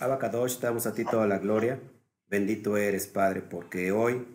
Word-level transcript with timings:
Abacadosh, 0.00 0.60
damos 0.60 0.86
a 0.86 0.92
ti 0.92 1.04
toda 1.04 1.26
la 1.26 1.38
gloria. 1.38 1.80
Bendito 2.28 2.76
eres, 2.76 3.06
Padre, 3.06 3.42
porque 3.42 3.90
hoy 3.90 4.26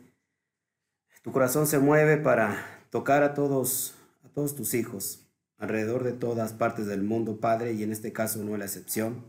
tu 1.21 1.31
corazón 1.31 1.67
se 1.67 1.79
mueve 1.79 2.17
para 2.17 2.85
tocar 2.89 3.23
a 3.23 3.33
todos, 3.33 3.95
a 4.23 4.29
todos 4.29 4.55
tus 4.55 4.73
hijos 4.73 5.23
alrededor 5.57 6.03
de 6.03 6.11
todas 6.11 6.51
partes 6.51 6.87
del 6.87 7.03
mundo, 7.03 7.39
Padre, 7.39 7.71
y 7.71 7.83
en 7.83 7.93
este 7.93 8.11
caso 8.11 8.43
no 8.43 8.53
es 8.53 8.59
la 8.59 8.65
excepción. 8.65 9.25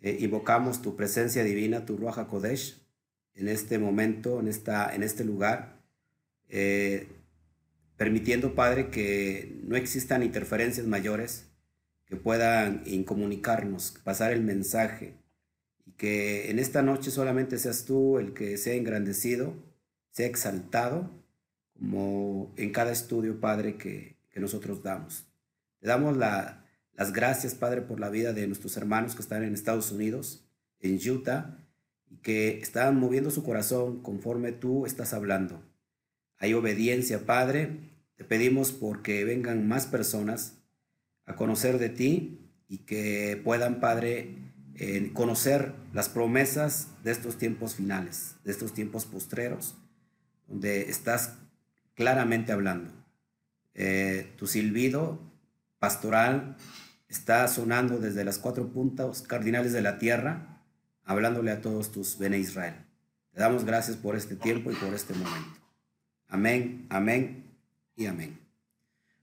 Eh, 0.00 0.16
invocamos 0.20 0.82
tu 0.82 0.96
presencia 0.96 1.44
divina, 1.44 1.86
tu 1.86 1.96
Ruach 1.96 2.26
Kodesh, 2.26 2.82
en 3.34 3.48
este 3.48 3.78
momento, 3.78 4.40
en, 4.40 4.48
esta, 4.48 4.92
en 4.92 5.04
este 5.04 5.22
lugar, 5.22 5.80
eh, 6.48 7.06
permitiendo, 7.96 8.56
Padre, 8.56 8.90
que 8.90 9.60
no 9.62 9.76
existan 9.76 10.24
interferencias 10.24 10.86
mayores 10.88 11.46
que 12.06 12.16
puedan 12.16 12.82
incomunicarnos, 12.84 13.94
pasar 14.02 14.32
el 14.32 14.42
mensaje, 14.42 15.14
y 15.84 15.92
que 15.92 16.50
en 16.50 16.58
esta 16.58 16.82
noche 16.82 17.10
solamente 17.10 17.58
seas 17.58 17.84
tú 17.84 18.18
el 18.18 18.34
que 18.34 18.56
sea 18.56 18.74
engrandecido, 18.74 19.54
sea 20.10 20.26
exaltado, 20.26 21.10
como 21.72 22.52
en 22.56 22.70
cada 22.70 22.92
estudio, 22.92 23.40
Padre, 23.40 23.76
que, 23.76 24.16
que 24.30 24.40
nosotros 24.40 24.82
damos. 24.82 25.26
Te 25.80 25.88
damos 25.88 26.16
la, 26.16 26.64
las 26.94 27.12
gracias, 27.12 27.54
Padre, 27.54 27.82
por 27.82 27.98
la 27.98 28.10
vida 28.10 28.32
de 28.32 28.46
nuestros 28.46 28.76
hermanos 28.76 29.14
que 29.14 29.22
están 29.22 29.42
en 29.42 29.54
Estados 29.54 29.90
Unidos, 29.90 30.44
en 30.80 30.98
Utah, 31.10 31.58
y 32.08 32.18
que 32.18 32.58
están 32.58 32.98
moviendo 32.98 33.30
su 33.30 33.42
corazón 33.42 34.02
conforme 34.02 34.52
tú 34.52 34.84
estás 34.86 35.14
hablando. 35.14 35.62
Hay 36.36 36.54
obediencia, 36.54 37.24
Padre. 37.24 37.78
Te 38.16 38.24
pedimos 38.24 38.72
porque 38.72 39.24
vengan 39.24 39.66
más 39.66 39.86
personas 39.86 40.58
a 41.24 41.34
conocer 41.34 41.78
de 41.78 41.88
ti 41.88 42.50
y 42.68 42.78
que 42.78 43.40
puedan, 43.42 43.80
Padre, 43.80 44.36
conocer 45.12 45.74
las 45.92 46.08
promesas 46.08 46.88
de 47.04 47.12
estos 47.12 47.38
tiempos 47.38 47.74
finales, 47.74 48.36
de 48.44 48.52
estos 48.52 48.72
tiempos 48.72 49.04
postreros, 49.04 49.76
donde 50.48 50.90
estás 50.90 51.34
claramente 51.94 52.52
hablando. 52.52 52.90
Eh, 53.74 54.32
tu 54.36 54.46
silbido 54.46 55.20
pastoral 55.78 56.56
está 57.08 57.46
sonando 57.48 57.98
desde 57.98 58.24
las 58.24 58.38
cuatro 58.38 58.68
puntas 58.68 59.22
cardinales 59.22 59.72
de 59.72 59.82
la 59.82 59.98
tierra, 59.98 60.62
hablándole 61.04 61.50
a 61.50 61.60
todos 61.60 61.92
tus 61.92 62.18
bene 62.18 62.38
Israel. 62.38 62.74
Te 63.32 63.40
damos 63.40 63.64
gracias 63.64 63.96
por 63.96 64.14
este 64.16 64.36
tiempo 64.36 64.70
y 64.70 64.74
por 64.74 64.94
este 64.94 65.14
momento. 65.14 65.60
Amén, 66.28 66.86
amén 66.90 67.44
y 67.96 68.06
amén. 68.06 68.38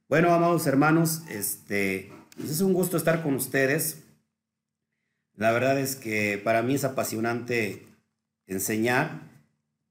Bueno, 0.07 0.33
amados 0.33 0.65
hermanos, 0.67 1.21
este, 1.29 2.11
pues 2.35 2.49
es 2.49 2.61
un 2.61 2.73
gusto 2.73 2.97
estar 2.97 3.21
con 3.21 3.35
ustedes. 3.35 4.03
La 5.39 5.51
verdad 5.51 5.79
es 5.79 5.95
que 5.95 6.37
para 6.37 6.61
mí 6.61 6.75
es 6.75 6.83
apasionante 6.83 7.87
enseñar, 8.45 9.21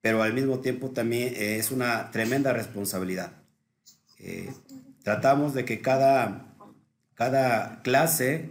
pero 0.01 0.23
al 0.23 0.35
mismo 0.35 0.61
tiempo 0.61 0.91
también 0.91 1.35
es 1.37 1.73
una 1.73 2.11
tremenda 2.13 2.53
responsabilidad. 2.53 3.33
Eh, 4.19 4.53
tratamos 5.03 5.55
de 5.55 5.65
que 5.65 5.81
cada, 5.81 6.55
cada 7.15 7.83
clase 7.83 8.51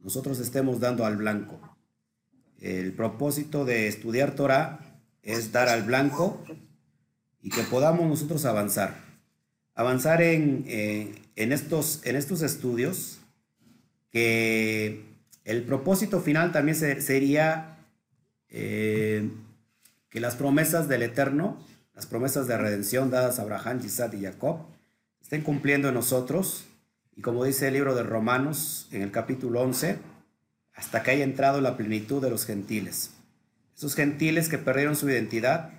nosotros 0.00 0.40
estemos 0.40 0.80
dando 0.80 1.04
al 1.04 1.18
blanco. 1.18 1.60
El 2.58 2.92
propósito 2.94 3.64
de 3.64 3.86
estudiar 3.86 4.34
Torah 4.34 4.80
es 5.22 5.52
dar 5.52 5.68
al 5.68 5.84
blanco 5.84 6.42
y 7.42 7.50
que 7.50 7.62
podamos 7.62 8.08
nosotros 8.08 8.44
avanzar 8.44 9.06
avanzar 9.78 10.22
en, 10.22 10.64
en, 11.36 11.52
estos, 11.52 12.00
en 12.04 12.16
estos 12.16 12.42
estudios, 12.42 13.20
que 14.10 15.07
el 15.48 15.64
propósito 15.64 16.20
final 16.20 16.52
también 16.52 16.76
sería 16.76 17.78
eh, 18.50 19.30
que 20.10 20.20
las 20.20 20.36
promesas 20.36 20.88
del 20.88 21.02
Eterno, 21.02 21.58
las 21.94 22.06
promesas 22.06 22.46
de 22.46 22.58
redención 22.58 23.10
dadas 23.10 23.38
a 23.38 23.42
Abraham, 23.42 23.80
Isaac 23.82 24.12
y 24.12 24.24
Jacob, 24.24 24.66
estén 25.22 25.40
cumpliendo 25.40 25.88
en 25.88 25.94
nosotros. 25.94 26.66
Y 27.16 27.22
como 27.22 27.44
dice 27.44 27.68
el 27.68 27.74
libro 27.74 27.94
de 27.94 28.02
Romanos 28.02 28.88
en 28.92 29.00
el 29.00 29.10
capítulo 29.10 29.62
11, 29.62 29.98
hasta 30.74 31.02
que 31.02 31.12
haya 31.12 31.24
entrado 31.24 31.62
la 31.62 31.78
plenitud 31.78 32.22
de 32.22 32.28
los 32.28 32.44
gentiles. 32.44 33.12
Esos 33.74 33.94
gentiles 33.94 34.50
que 34.50 34.58
perdieron 34.58 34.96
su 34.96 35.08
identidad 35.08 35.70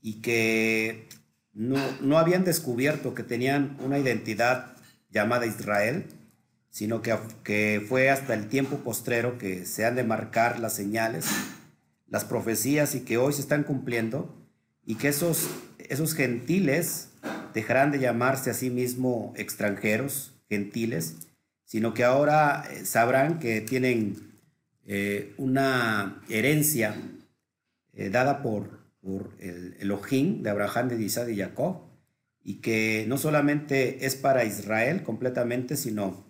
y 0.00 0.22
que 0.22 1.08
no, 1.52 2.18
habían 2.18 2.44
descubierto 2.44 3.14
que 3.14 3.24
tenían 3.24 3.76
una 3.80 3.98
identidad 3.98 4.76
llamada 5.10 5.46
Israel, 5.46 6.06
sino 6.76 7.00
que, 7.00 7.16
que 7.42 7.82
fue 7.88 8.10
hasta 8.10 8.34
el 8.34 8.48
tiempo 8.48 8.76
postrero 8.80 9.38
que 9.38 9.64
se 9.64 9.86
han 9.86 9.96
de 9.96 10.04
marcar 10.04 10.60
las 10.60 10.74
señales, 10.74 11.24
las 12.06 12.26
profecías 12.26 12.94
y 12.94 13.00
que 13.00 13.16
hoy 13.16 13.32
se 13.32 13.40
están 13.40 13.62
cumpliendo, 13.62 14.46
y 14.84 14.96
que 14.96 15.08
esos, 15.08 15.48
esos 15.78 16.12
gentiles 16.12 17.12
dejarán 17.54 17.92
de 17.92 17.98
llamarse 17.98 18.50
a 18.50 18.52
sí 18.52 18.68
mismos 18.68 19.34
extranjeros, 19.38 20.34
gentiles, 20.50 21.16
sino 21.64 21.94
que 21.94 22.04
ahora 22.04 22.68
eh, 22.70 22.84
sabrán 22.84 23.38
que 23.38 23.62
tienen 23.62 24.34
eh, 24.84 25.32
una 25.38 26.22
herencia 26.28 26.94
eh, 27.94 28.10
dada 28.10 28.42
por, 28.42 28.80
por 29.00 29.34
el 29.40 29.78
Elohim 29.80 30.42
de 30.42 30.50
Abraham, 30.50 30.90
de 30.90 31.02
Isaac 31.02 31.30
y 31.30 31.38
Jacob, 31.38 31.86
y 32.44 32.56
que 32.56 33.06
no 33.08 33.16
solamente 33.16 34.04
es 34.04 34.14
para 34.14 34.44
Israel 34.44 35.04
completamente, 35.04 35.78
sino 35.78 36.25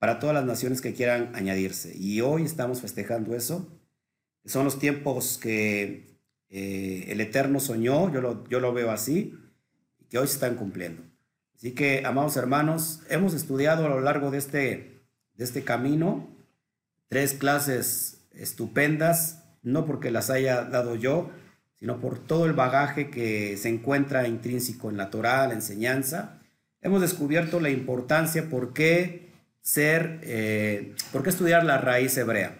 para 0.00 0.18
todas 0.18 0.34
las 0.34 0.46
naciones 0.46 0.80
que 0.80 0.94
quieran 0.94 1.30
añadirse. 1.34 1.92
Y 1.94 2.22
hoy 2.22 2.42
estamos 2.42 2.80
festejando 2.80 3.36
eso. 3.36 3.68
Son 4.46 4.64
los 4.64 4.78
tiempos 4.78 5.38
que 5.38 6.16
eh, 6.48 7.04
el 7.08 7.20
Eterno 7.20 7.60
soñó, 7.60 8.10
yo 8.10 8.22
lo, 8.22 8.48
yo 8.48 8.60
lo 8.60 8.72
veo 8.72 8.90
así, 8.90 9.38
y 10.00 10.06
que 10.06 10.18
hoy 10.18 10.26
se 10.26 10.34
están 10.34 10.56
cumpliendo. 10.56 11.02
Así 11.54 11.72
que, 11.72 12.02
amados 12.06 12.38
hermanos, 12.38 13.02
hemos 13.10 13.34
estudiado 13.34 13.84
a 13.84 13.90
lo 13.90 14.00
largo 14.00 14.30
de 14.30 14.38
este, 14.38 15.02
de 15.34 15.44
este 15.44 15.64
camino 15.64 16.26
tres 17.08 17.34
clases 17.34 18.22
estupendas, 18.32 19.44
no 19.62 19.84
porque 19.84 20.10
las 20.10 20.30
haya 20.30 20.62
dado 20.64 20.96
yo, 20.96 21.30
sino 21.78 22.00
por 22.00 22.18
todo 22.18 22.46
el 22.46 22.54
bagaje 22.54 23.10
que 23.10 23.58
se 23.58 23.68
encuentra 23.68 24.26
intrínseco 24.26 24.88
en 24.88 24.96
la 24.96 25.10
Torah, 25.10 25.46
la 25.46 25.54
enseñanza. 25.54 26.40
Hemos 26.80 27.02
descubierto 27.02 27.60
la 27.60 27.68
importancia 27.68 28.48
por 28.48 28.72
qué 28.72 29.29
ser, 29.60 30.20
eh, 30.22 30.94
por 31.12 31.22
qué 31.22 31.30
estudiar 31.30 31.64
la 31.64 31.78
raíz 31.78 32.16
hebrea. 32.16 32.58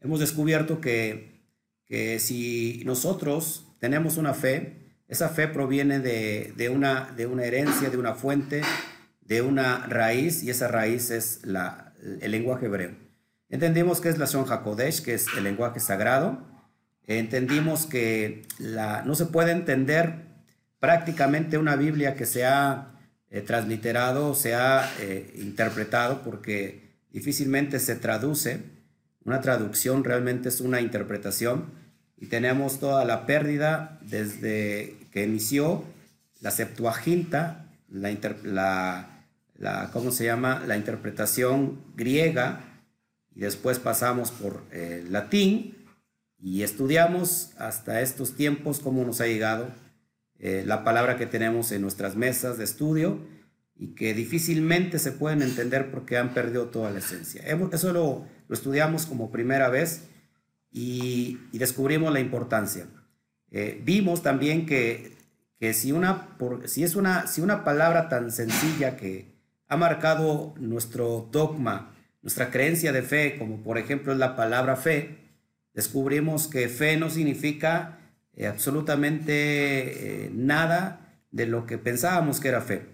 Hemos 0.00 0.20
descubierto 0.20 0.80
que, 0.80 1.42
que 1.86 2.18
si 2.18 2.82
nosotros 2.86 3.66
tenemos 3.78 4.16
una 4.16 4.34
fe, 4.34 4.80
esa 5.08 5.28
fe 5.28 5.48
proviene 5.48 5.98
de, 5.98 6.68
una, 6.68 7.12
de 7.16 7.26
una 7.26 7.44
herencia, 7.44 7.90
de 7.90 7.96
una 7.96 8.14
fuente, 8.14 8.62
de 9.20 9.42
una 9.42 9.86
raíz, 9.86 10.42
y 10.42 10.50
esa 10.50 10.68
raíz 10.68 11.10
es 11.10 11.44
la, 11.44 11.92
el 12.20 12.30
lenguaje 12.30 12.66
hebreo. 12.66 12.94
Entendimos 13.48 14.00
que 14.00 14.08
es 14.08 14.18
la 14.18 14.28
Son 14.28 14.50
HaKodesh, 14.50 15.02
que 15.02 15.14
es 15.14 15.26
el 15.36 15.44
lenguaje 15.44 15.80
sagrado, 15.80 16.46
entendimos 17.06 17.86
que 17.86 18.46
la, 18.58 19.02
no 19.02 19.16
se 19.16 19.26
puede 19.26 19.50
entender 19.50 20.26
prácticamente 20.78 21.58
una 21.58 21.74
Biblia 21.74 22.14
que 22.14 22.26
se 22.26 22.46
ha 22.46 22.89
eh, 23.30 23.42
transliterado, 23.42 24.34
se 24.34 24.54
ha 24.54 24.90
eh, 25.00 25.32
interpretado, 25.36 26.22
porque 26.22 26.90
difícilmente 27.12 27.78
se 27.78 27.94
traduce. 27.94 28.60
Una 29.24 29.40
traducción 29.40 30.02
realmente 30.02 30.48
es 30.48 30.60
una 30.60 30.80
interpretación 30.80 31.66
y 32.16 32.26
tenemos 32.26 32.80
toda 32.80 33.04
la 33.04 33.26
pérdida 33.26 33.98
desde 34.02 34.96
que 35.12 35.24
inició 35.24 35.84
la 36.40 36.50
Septuaginta, 36.50 37.66
la, 37.88 39.26
la, 39.58 39.90
¿cómo 39.92 40.10
se 40.10 40.24
llama? 40.24 40.62
La 40.66 40.76
interpretación 40.76 41.80
griega 41.94 42.60
y 43.34 43.40
después 43.40 43.78
pasamos 43.78 44.30
por 44.30 44.64
eh, 44.72 45.04
latín 45.08 45.76
y 46.38 46.62
estudiamos 46.62 47.52
hasta 47.58 48.00
estos 48.00 48.34
tiempos 48.34 48.80
cómo 48.80 49.04
nos 49.04 49.20
ha 49.20 49.26
llegado 49.26 49.68
eh, 50.42 50.64
la 50.66 50.84
palabra 50.84 51.18
que 51.18 51.26
tenemos 51.26 51.70
en 51.70 51.82
nuestras 51.82 52.16
mesas 52.16 52.56
de 52.56 52.64
estudio 52.64 53.20
y 53.76 53.94
que 53.94 54.14
difícilmente 54.14 54.98
se 54.98 55.12
pueden 55.12 55.42
entender 55.42 55.90
porque 55.90 56.16
han 56.16 56.32
perdido 56.32 56.68
toda 56.68 56.90
la 56.90 57.00
esencia. 57.00 57.42
Eso 57.72 57.92
lo, 57.92 58.26
estudiamos 58.48 59.04
como 59.04 59.30
primera 59.30 59.68
vez 59.68 60.08
y, 60.72 61.38
descubrimos 61.52 62.10
la 62.10 62.20
importancia. 62.20 62.86
Eh, 63.50 63.82
vimos 63.84 64.22
también 64.22 64.64
que, 64.64 65.18
que 65.58 65.74
si, 65.74 65.92
una, 65.92 66.38
por, 66.38 66.68
si 66.68 66.84
es 66.84 66.96
una, 66.96 67.26
si 67.26 67.42
una 67.42 67.62
palabra 67.62 68.08
tan 68.08 68.30
sencilla 68.30 68.96
que 68.96 69.34
ha 69.68 69.76
marcado 69.76 70.54
nuestro 70.58 71.28
dogma, 71.30 71.94
nuestra 72.22 72.50
creencia 72.50 72.92
de 72.92 73.02
fe, 73.02 73.36
como 73.38 73.62
por 73.62 73.76
ejemplo 73.76 74.12
es 74.12 74.18
la 74.18 74.36
palabra 74.36 74.76
fe, 74.76 75.18
descubrimos 75.74 76.48
que 76.48 76.68
fe 76.68 76.96
no 76.96 77.10
significa 77.10 77.99
eh, 78.34 78.46
absolutamente 78.46 80.26
eh, 80.26 80.30
nada 80.32 81.20
de 81.30 81.46
lo 81.46 81.66
que 81.66 81.78
pensábamos 81.78 82.40
que 82.40 82.48
era 82.48 82.60
fe. 82.60 82.86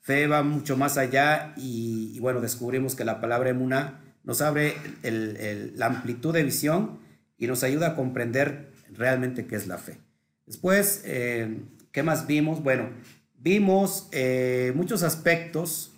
Fe 0.00 0.26
va 0.26 0.42
mucho 0.42 0.76
más 0.76 0.98
allá 0.98 1.54
y, 1.56 2.18
bueno, 2.20 2.40
descubrimos 2.40 2.94
que 2.94 3.04
la 3.04 3.20
palabra 3.20 3.50
emuna 3.50 4.00
nos 4.24 4.40
abre 4.40 4.74
la 5.02 5.86
amplitud 5.86 6.32
de 6.32 6.42
visión 6.42 6.98
y 7.38 7.46
nos 7.46 7.62
ayuda 7.62 7.88
a 7.88 7.96
comprender 7.96 8.72
realmente 8.92 9.46
qué 9.46 9.56
es 9.56 9.66
la 9.66 9.78
fe. 9.78 9.98
Después, 10.46 11.02
eh, 11.04 11.60
¿qué 11.92 12.02
más 12.02 12.26
vimos? 12.26 12.62
Bueno, 12.62 12.90
vimos 13.38 14.08
eh, 14.12 14.72
muchos 14.74 15.02
aspectos 15.02 15.92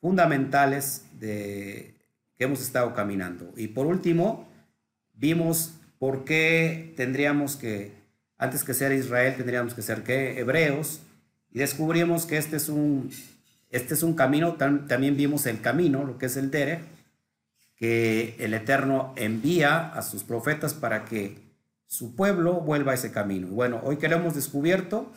fundamentales 0.00 1.04
de 1.18 1.94
que 2.36 2.44
hemos 2.44 2.60
estado 2.60 2.94
caminando. 2.94 3.52
Y 3.56 3.68
por 3.68 3.86
último, 3.86 4.48
vimos 5.14 5.74
por 5.98 6.24
qué 6.24 6.92
tendríamos 6.96 7.56
que, 7.56 7.92
antes 8.38 8.64
que 8.64 8.74
ser 8.74 8.92
Israel, 8.92 9.34
tendríamos 9.36 9.74
que 9.74 9.82
ser 9.82 10.02
¿qué? 10.02 10.38
hebreos. 10.38 11.00
Y 11.50 11.60
descubrimos 11.60 12.26
que 12.26 12.36
este 12.36 12.56
es 12.56 12.68
un, 12.68 13.10
este 13.70 13.94
es 13.94 14.02
un 14.02 14.14
camino, 14.14 14.54
también 14.54 15.16
vimos 15.16 15.46
el 15.46 15.60
camino, 15.60 16.04
lo 16.04 16.18
que 16.18 16.26
es 16.26 16.36
el 16.36 16.50
Dere, 16.50 16.80
que 17.76 18.36
el 18.38 18.54
Eterno 18.54 19.12
envía 19.16 19.92
a 19.92 20.02
sus 20.02 20.22
profetas 20.22 20.74
para 20.74 21.04
que 21.04 21.38
su 21.86 22.14
pueblo 22.14 22.54
vuelva 22.60 22.92
a 22.92 22.94
ese 22.94 23.12
camino. 23.12 23.48
Bueno, 23.48 23.80
hoy 23.84 23.96
que 23.96 24.08
lo 24.08 24.16
hemos 24.16 24.34
descubierto, 24.34 25.12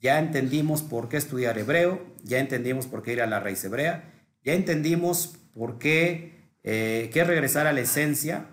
ya 0.00 0.18
entendimos 0.18 0.82
por 0.82 1.08
qué 1.08 1.16
estudiar 1.16 1.58
hebreo, 1.58 2.02
ya 2.22 2.38
entendimos 2.38 2.86
por 2.86 3.02
qué 3.02 3.14
ir 3.14 3.22
a 3.22 3.26
la 3.26 3.40
raíz 3.40 3.64
hebrea, 3.64 4.12
ya 4.44 4.52
entendimos 4.52 5.38
por 5.54 5.78
qué, 5.78 6.50
eh, 6.64 7.10
qué 7.12 7.24
regresar 7.24 7.66
a 7.66 7.72
la 7.72 7.80
esencia 7.80 8.46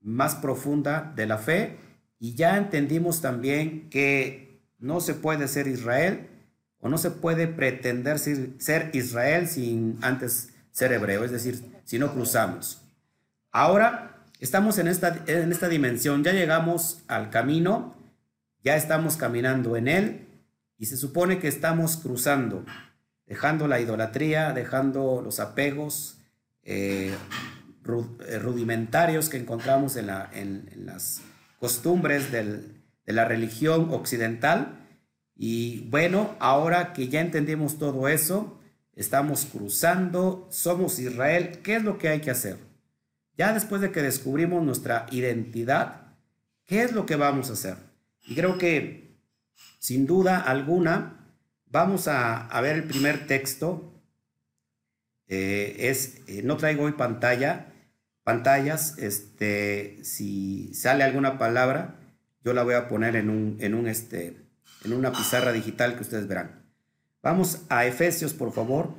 más 0.00 0.36
profunda 0.36 1.12
de 1.16 1.26
la 1.26 1.38
fe 1.38 1.76
y 2.20 2.34
ya 2.34 2.56
entendimos 2.56 3.20
también 3.20 3.88
que 3.90 4.60
no 4.78 5.00
se 5.00 5.14
puede 5.14 5.48
ser 5.48 5.66
Israel 5.66 6.28
o 6.78 6.88
no 6.88 6.98
se 6.98 7.10
puede 7.10 7.48
pretender 7.48 8.18
ser 8.18 8.90
Israel 8.92 9.48
sin 9.48 9.98
antes 10.02 10.50
ser 10.70 10.92
hebreo, 10.92 11.24
es 11.24 11.30
decir, 11.30 11.62
si 11.84 11.98
no 11.98 12.12
cruzamos. 12.12 12.82
Ahora 13.50 14.22
estamos 14.38 14.78
en 14.78 14.86
esta, 14.86 15.24
en 15.26 15.50
esta 15.50 15.68
dimensión, 15.68 16.22
ya 16.22 16.32
llegamos 16.32 17.02
al 17.08 17.30
camino, 17.30 17.96
ya 18.62 18.76
estamos 18.76 19.16
caminando 19.16 19.76
en 19.76 19.88
él 19.88 20.26
y 20.78 20.86
se 20.86 20.96
supone 20.96 21.38
que 21.38 21.48
estamos 21.48 21.96
cruzando, 21.96 22.64
dejando 23.26 23.66
la 23.66 23.80
idolatría, 23.80 24.52
dejando 24.52 25.20
los 25.22 25.40
apegos 25.40 26.18
eh, 26.62 27.14
eh, 28.26 28.38
rudimentarios 28.38 29.28
que 29.28 29.38
encontramos 29.38 29.96
en, 29.96 30.06
las 30.06 31.22
costumbres 31.60 32.32
de 32.32 32.72
la 33.04 33.26
religión 33.26 33.90
occidental. 33.90 34.80
Y 35.36 35.86
bueno, 35.90 36.34
ahora 36.40 36.92
que 36.92 37.08
ya 37.08 37.20
entendimos 37.20 37.78
todo 37.78 38.08
eso, 38.08 38.58
estamos 38.96 39.44
cruzando, 39.44 40.48
somos 40.50 40.98
Israel, 40.98 41.60
¿qué 41.62 41.76
es 41.76 41.84
lo 41.84 41.98
que 41.98 42.08
hay 42.08 42.20
que 42.20 42.30
hacer? 42.30 42.56
Ya 43.36 43.52
después 43.52 43.80
de 43.80 43.92
que 43.92 44.02
descubrimos 44.02 44.64
nuestra 44.64 45.06
identidad, 45.10 46.16
¿qué 46.64 46.82
es 46.82 46.92
lo 46.92 47.06
que 47.06 47.16
vamos 47.16 47.50
a 47.50 47.52
hacer? 47.52 47.76
Y 48.26 48.34
creo 48.34 48.58
que 48.58 49.18
sin 49.78 50.06
duda 50.06 50.38
alguna, 50.38 51.34
vamos 51.66 52.08
a, 52.08 52.48
ver 52.62 52.76
el 52.76 52.84
primer 52.84 53.26
texto. 53.26 54.02
Eh, 55.28 55.76
es, 55.78 56.22
eh, 56.26 56.42
no 56.42 56.56
traigo 56.56 56.84
hoy 56.84 56.92
pantalla, 56.92 57.69
pantallas. 58.24 58.98
Este, 58.98 59.98
si 60.04 60.74
sale 60.74 61.04
alguna 61.04 61.38
palabra, 61.38 61.96
yo 62.44 62.52
la 62.52 62.62
voy 62.62 62.74
a 62.74 62.88
poner 62.88 63.16
en, 63.16 63.30
un, 63.30 63.56
en, 63.60 63.74
un, 63.74 63.88
este, 63.88 64.36
en 64.84 64.92
una 64.92 65.12
pizarra 65.12 65.52
digital 65.52 65.94
que 65.94 66.02
ustedes 66.02 66.26
verán. 66.26 66.64
Vamos 67.22 67.62
a 67.68 67.84
Efesios, 67.86 68.32
por 68.32 68.52
favor. 68.52 68.94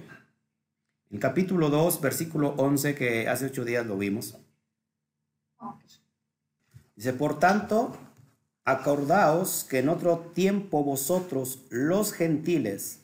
El 1.10 1.20
capítulo 1.20 1.70
2, 1.70 2.02
versículo 2.02 2.50
11, 2.58 2.96
que 2.96 3.28
hace 3.28 3.48
ocho 3.48 3.66
días 3.66 3.86
lo 3.86 3.98
vimos. 3.98 4.38
Dice, 6.96 7.14
por 7.14 7.40
tanto, 7.40 7.98
Acordaos 8.64 9.66
que 9.68 9.80
en 9.80 9.90
otro 9.90 10.20
tiempo 10.36 10.84
vosotros, 10.84 11.66
los 11.70 12.14
gentiles, 12.14 13.02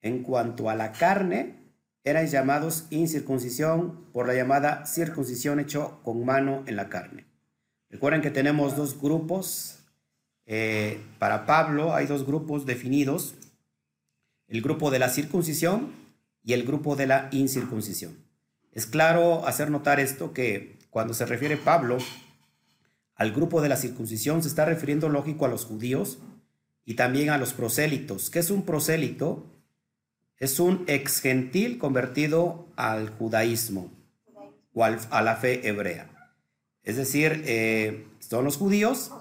en 0.00 0.22
cuanto 0.22 0.70
a 0.70 0.74
la 0.74 0.92
carne, 0.92 1.63
erais 2.04 2.30
llamados 2.30 2.86
incircuncisión 2.90 4.04
por 4.12 4.26
la 4.26 4.34
llamada 4.34 4.86
circuncisión 4.86 5.58
hecho 5.58 6.00
con 6.04 6.24
mano 6.24 6.62
en 6.66 6.76
la 6.76 6.90
carne. 6.90 7.26
Recuerden 7.88 8.20
que 8.20 8.30
tenemos 8.30 8.76
dos 8.76 9.00
grupos. 9.00 9.80
Eh, 10.46 11.00
para 11.18 11.46
Pablo 11.46 11.94
hay 11.94 12.06
dos 12.06 12.26
grupos 12.26 12.66
definidos. 12.66 13.34
El 14.46 14.60
grupo 14.60 14.90
de 14.90 14.98
la 14.98 15.08
circuncisión 15.08 15.92
y 16.42 16.52
el 16.52 16.64
grupo 16.64 16.94
de 16.94 17.06
la 17.06 17.28
incircuncisión. 17.32 18.18
Es 18.72 18.86
claro 18.86 19.46
hacer 19.46 19.70
notar 19.70 19.98
esto 19.98 20.32
que 20.34 20.78
cuando 20.90 21.14
se 21.14 21.24
refiere 21.24 21.56
Pablo 21.56 21.98
al 23.14 23.32
grupo 23.32 23.62
de 23.62 23.68
la 23.68 23.76
circuncisión 23.76 24.42
se 24.42 24.48
está 24.48 24.64
refiriendo 24.64 25.08
lógico 25.08 25.46
a 25.46 25.48
los 25.48 25.64
judíos 25.64 26.18
y 26.84 26.94
también 26.94 27.30
a 27.30 27.38
los 27.38 27.54
prosélitos. 27.54 28.28
¿Qué 28.28 28.40
es 28.40 28.50
un 28.50 28.64
prosélito? 28.64 29.53
Es 30.38 30.58
un 30.60 30.84
ex 30.88 31.20
gentil 31.20 31.78
convertido 31.78 32.66
al 32.76 33.10
judaísmo 33.10 33.92
o 34.72 34.84
a 34.84 35.22
la 35.22 35.36
fe 35.36 35.68
hebrea. 35.68 36.10
Es 36.82 36.96
decir, 36.96 37.42
eh, 37.46 38.06
son 38.18 38.44
los 38.44 38.56
judíos 38.56 39.12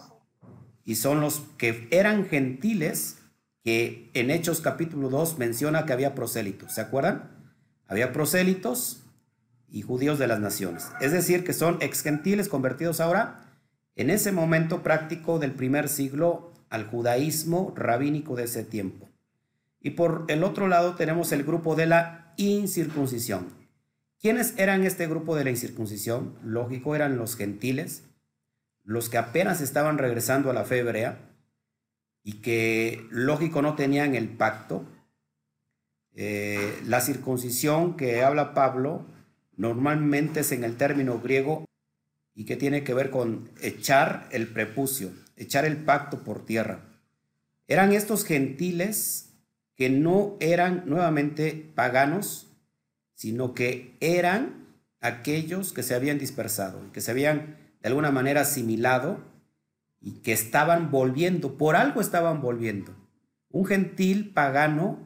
y 0.84 0.96
son 0.96 1.22
los 1.22 1.44
que 1.58 1.88
eran 1.92 2.26
gentiles 2.28 3.20
que 3.64 4.10
en 4.14 4.32
Hechos 4.32 4.60
capítulo 4.60 5.10
2 5.10 5.38
menciona 5.38 5.86
que 5.86 5.94
había 5.94 6.16
prosélitos. 6.16 6.74
¿Se 6.74 6.82
acuerdan? 6.82 7.32
Había 7.88 8.12
prosélitos 8.12 9.04
y 9.70 9.82
judíos 9.82 10.20
de 10.20 10.28
las 10.28 10.40
naciones. 10.40 10.90
Es 11.00 11.12
decir, 11.12 11.44
que 11.44 11.54
son 11.54 11.78
ex 11.80 12.02
gentiles 12.02 12.50
convertidos 12.50 13.00
ahora 13.00 13.44
en 13.96 14.10
ese 14.10 14.32
momento 14.32 14.84
práctico 14.84 15.40
del 15.40 15.52
primer 15.52 15.88
siglo 15.88 16.52
al 16.70 16.88
judaísmo 16.88 17.74
rabínico 17.76 18.36
de 18.36 18.44
ese 18.44 18.64
tiempo. 18.64 19.13
Y 19.84 19.92
por 19.92 20.26
el 20.30 20.44
otro 20.46 20.70
lado 20.70 20.96
tenemos 20.96 21.34
el 21.34 21.44
grupo 21.44 21.76
de 21.76 21.86
la 21.86 22.34
incircuncisión. 22.38 23.50
¿Quiénes 24.20 24.58
eran 24.58 24.84
este 24.86 25.08
grupo 25.08 25.36
de 25.36 25.44
la 25.44 25.50
incircuncisión? 25.50 26.40
Lógico, 26.42 26.96
eran 26.96 27.18
los 27.18 27.36
gentiles, 27.36 28.04
los 28.86 29.10
que 29.10 29.18
apenas 29.18 29.60
estaban 29.60 29.98
regresando 29.98 30.50
a 30.50 30.54
la 30.54 30.64
fe 30.64 30.80
hebrea 30.80 31.30
y 32.24 32.42
que, 32.42 33.06
lógico, 33.12 33.62
no 33.62 33.76
tenían 33.76 34.16
el 34.16 34.30
pacto. 34.30 34.86
Eh, 36.14 36.82
la 36.86 37.02
circuncisión 37.02 37.98
que 37.98 38.24
habla 38.24 38.54
Pablo 38.54 39.06
normalmente 39.58 40.40
es 40.40 40.54
en 40.54 40.64
el 40.64 40.78
término 40.78 41.20
griego 41.20 41.66
y 42.34 42.46
que 42.46 42.56
tiene 42.56 42.86
que 42.86 42.94
ver 42.94 43.10
con 43.10 43.50
echar 43.62 44.30
el 44.32 44.48
prepucio, 44.48 45.12
echar 45.36 45.66
el 45.66 45.76
pacto 45.76 46.24
por 46.24 46.46
tierra. 46.46 46.86
Eran 47.68 47.92
estos 47.92 48.24
gentiles 48.24 49.33
que 49.76 49.90
no 49.90 50.38
eran 50.40 50.84
nuevamente 50.86 51.72
paganos, 51.76 52.52
sino 53.14 53.54
que 53.54 53.98
eran 54.00 54.68
aquellos 55.00 55.74
que 55.74 55.84
se 55.84 55.96
habían 55.96 56.20
dispersado, 56.20 56.92
que 56.92 57.02
se 57.02 57.12
habían 57.12 57.58
de 57.82 57.90
alguna 57.90 58.12
manera 58.12 58.42
asimilado 58.42 59.24
y 60.00 60.22
que 60.22 60.34
estaban 60.34 60.92
volviendo, 60.92 61.58
por 61.58 61.76
algo 61.76 62.02
estaban 62.02 62.42
volviendo. 62.42 62.96
Un 63.50 63.66
gentil 63.66 64.34
pagano 64.34 65.00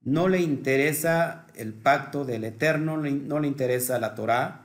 no 0.00 0.28
le 0.28 0.40
interesa 0.40 1.46
el 1.54 1.72
pacto 1.72 2.24
del 2.24 2.44
Eterno, 2.44 2.96
no 2.96 3.40
le 3.40 3.48
interesa 3.48 3.98
la 3.98 4.14
Torá, 4.14 4.64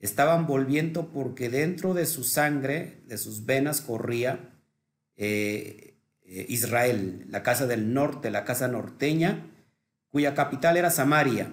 estaban 0.00 0.46
volviendo 0.46 1.10
porque 1.12 1.50
dentro 1.50 1.94
de 1.94 2.06
su 2.06 2.24
sangre, 2.24 3.02
de 3.06 3.18
sus 3.18 3.46
venas, 3.46 3.80
corría 3.80 4.50
eh, 5.16 5.89
eh, 6.30 6.46
Israel, 6.48 7.26
la 7.28 7.42
casa 7.42 7.66
del 7.66 7.92
norte, 7.92 8.30
la 8.30 8.44
casa 8.44 8.68
norteña, 8.68 9.50
cuya 10.10 10.34
capital 10.34 10.76
era 10.76 10.90
Samaria. 10.90 11.52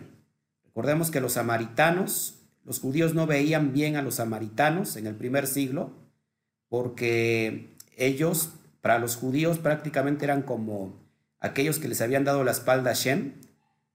Recordemos 0.65 1.09
que 1.09 1.19
los 1.19 1.33
samaritanos, 1.33 2.43
los 2.63 2.79
judíos 2.79 3.15
no 3.15 3.25
veían 3.25 3.73
bien 3.73 3.95
a 3.95 4.03
los 4.03 4.15
samaritanos 4.15 4.95
en 4.95 5.07
el 5.07 5.15
primer 5.15 5.47
siglo, 5.47 5.93
porque 6.69 7.75
ellos, 7.95 8.51
para 8.81 8.99
los 8.99 9.15
judíos, 9.15 9.57
prácticamente 9.57 10.25
eran 10.25 10.43
como 10.43 10.95
aquellos 11.39 11.79
que 11.79 11.87
les 11.87 12.01
habían 12.01 12.23
dado 12.23 12.43
la 12.43 12.51
espalda 12.51 12.91
a 12.91 12.93
Shem, 12.93 13.33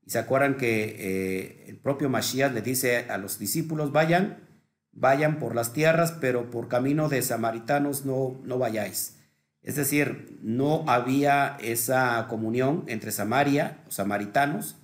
y 0.04 0.10
se 0.10 0.18
acuerdan 0.18 0.56
que 0.56 0.96
eh, 0.98 1.66
el 1.68 1.76
propio 1.76 2.08
Mashiach 2.08 2.52
le 2.52 2.60
dice 2.60 3.08
a 3.08 3.18
los 3.18 3.38
discípulos, 3.38 3.92
vayan, 3.92 4.48
vayan 4.90 5.38
por 5.38 5.54
las 5.54 5.72
tierras, 5.72 6.10
pero 6.20 6.50
por 6.50 6.66
camino 6.66 7.08
de 7.08 7.22
samaritanos 7.22 8.04
no, 8.04 8.40
no 8.42 8.58
vayáis. 8.58 9.21
Es 9.62 9.76
decir, 9.76 10.38
no 10.42 10.84
había 10.88 11.56
esa 11.60 12.26
comunión 12.28 12.84
entre 12.88 13.12
Samaria, 13.12 13.78
los 13.84 13.94
samaritanos. 13.94 14.76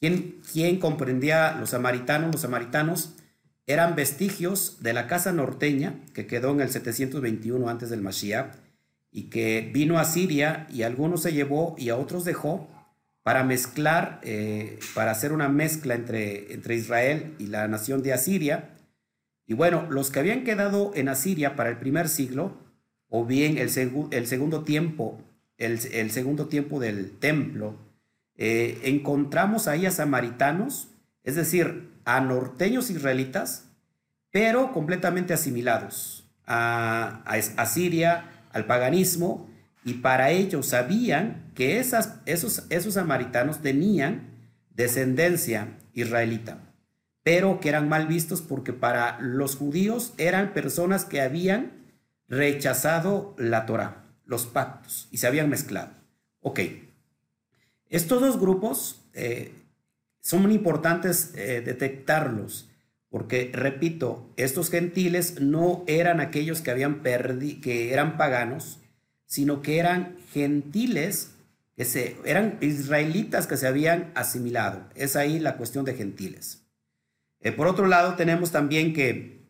¿Quién, 0.00 0.78
comprendía 0.80 1.54
los 1.54 1.70
samaritanos? 1.70 2.32
Los 2.32 2.40
samaritanos 2.40 3.14
eran 3.66 3.94
vestigios 3.94 4.82
de 4.82 4.92
la 4.92 5.06
casa 5.06 5.32
norteña 5.32 6.00
que 6.14 6.26
quedó 6.26 6.52
en 6.52 6.60
el 6.60 6.70
721 6.70 7.68
antes 7.68 7.90
del 7.90 8.02
Mashiach 8.02 8.54
y 9.10 9.24
que 9.24 9.70
vino 9.72 9.98
a 9.98 10.04
Siria 10.04 10.66
y 10.70 10.82
algunos 10.82 11.22
se 11.22 11.32
llevó 11.32 11.74
y 11.78 11.90
a 11.90 11.96
otros 11.96 12.24
dejó 12.24 12.68
para 13.22 13.44
mezclar, 13.44 14.20
eh, 14.22 14.78
para 14.94 15.12
hacer 15.12 15.32
una 15.32 15.48
mezcla 15.48 15.94
entre, 15.94 16.52
entre 16.52 16.74
Israel 16.74 17.34
y 17.38 17.46
la 17.46 17.68
nación 17.68 18.02
de 18.02 18.12
Asiria. 18.12 18.76
Y 19.46 19.54
bueno, 19.54 19.86
los 19.90 20.10
que 20.10 20.18
habían 20.18 20.44
quedado 20.44 20.92
en 20.94 21.08
Asiria 21.08 21.56
para 21.56 21.70
el 21.70 21.78
primer 21.78 22.08
siglo, 22.08 22.63
o 23.16 23.24
bien 23.24 23.58
el, 23.58 23.70
segundo 23.70 24.64
tiempo, 24.64 25.20
el, 25.56 26.10
segundo 26.10 26.48
tiempo 26.48 26.80
del 26.80 27.16
templo, 27.16 27.76
eh, 28.36 28.80
encontramos 28.82 29.68
ahí 29.68 29.86
a 29.86 29.92
samaritanos, 29.92 30.88
es 31.22 31.36
decir, 31.36 31.92
a 32.04 32.20
norteños 32.20 32.90
israelitas, 32.90 33.70
pero 34.32 34.72
completamente 34.72 35.32
asimilados 35.32 36.28
a, 36.44 37.22
a, 37.24 37.34
a 37.34 37.66
Siria, 37.66 38.32
al 38.52 38.66
paganismo, 38.66 39.48
y 39.84 39.94
para 39.94 40.32
ellos 40.32 40.66
sabían 40.66 41.52
que 41.54 41.78
esas, 41.78 42.16
esos, 42.26 42.66
esos 42.68 42.94
samaritanos 42.94 43.62
tenían 43.62 44.22
descendencia 44.74 45.68
israelita, 45.92 46.58
pero 47.22 47.60
que 47.60 47.68
eran 47.68 47.88
mal 47.88 48.08
vistos 48.08 48.42
porque 48.42 48.72
para 48.72 49.20
los 49.20 49.54
judíos 49.54 50.14
eran 50.18 50.52
personas 50.52 51.04
que 51.04 51.20
habían 51.20 51.83
rechazado 52.36 53.34
la 53.38 53.66
Torah, 53.66 54.04
los 54.26 54.46
pactos, 54.46 55.08
y 55.10 55.18
se 55.18 55.26
habían 55.26 55.48
mezclado. 55.48 55.92
Ok, 56.40 56.60
estos 57.88 58.20
dos 58.20 58.40
grupos 58.40 59.00
eh, 59.12 59.52
son 60.20 60.42
muy 60.42 60.54
importantes 60.54 61.32
eh, 61.36 61.62
detectarlos, 61.64 62.68
porque, 63.08 63.50
repito, 63.52 64.28
estos 64.36 64.70
gentiles 64.70 65.40
no 65.40 65.84
eran 65.86 66.20
aquellos 66.20 66.60
que 66.60 66.72
habían 66.72 67.02
perdido, 67.02 67.60
que 67.60 67.92
eran 67.92 68.16
paganos, 68.16 68.80
sino 69.26 69.62
que 69.62 69.78
eran 69.78 70.16
gentiles, 70.32 71.36
que 71.76 71.84
se, 71.84 72.16
eran 72.24 72.58
israelitas 72.60 73.46
que 73.46 73.56
se 73.56 73.68
habían 73.68 74.10
asimilado. 74.16 74.88
Es 74.96 75.14
ahí 75.14 75.38
la 75.38 75.56
cuestión 75.56 75.84
de 75.84 75.94
gentiles. 75.94 76.62
Eh, 77.40 77.52
por 77.52 77.68
otro 77.68 77.86
lado, 77.86 78.14
tenemos 78.16 78.50
también 78.50 78.92
que, 78.92 79.42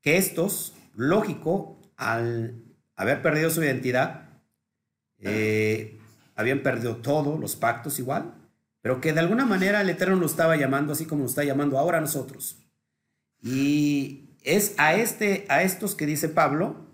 que 0.00 0.16
estos, 0.16 0.72
lógico, 0.94 1.79
al 2.00 2.64
haber 2.96 3.22
perdido 3.22 3.50
su 3.50 3.62
identidad, 3.62 4.40
eh, 5.18 5.98
habían 6.34 6.62
perdido 6.62 6.96
todo, 6.96 7.38
los 7.38 7.54
pactos 7.54 7.98
igual, 7.98 8.34
pero 8.80 9.00
que 9.00 9.12
de 9.12 9.20
alguna 9.20 9.46
manera 9.46 9.80
el 9.82 9.90
Eterno 9.90 10.16
lo 10.16 10.26
estaba 10.26 10.56
llamando 10.56 10.92
así 10.92 11.06
como 11.06 11.22
nos 11.22 11.32
está 11.32 11.44
llamando 11.44 11.78
ahora 11.78 11.98
a 11.98 12.00
nosotros. 12.00 12.58
Y 13.42 14.30
es 14.42 14.74
a, 14.78 14.94
este, 14.94 15.46
a 15.48 15.62
estos 15.62 15.94
que 15.94 16.06
dice 16.06 16.28
Pablo, 16.28 16.90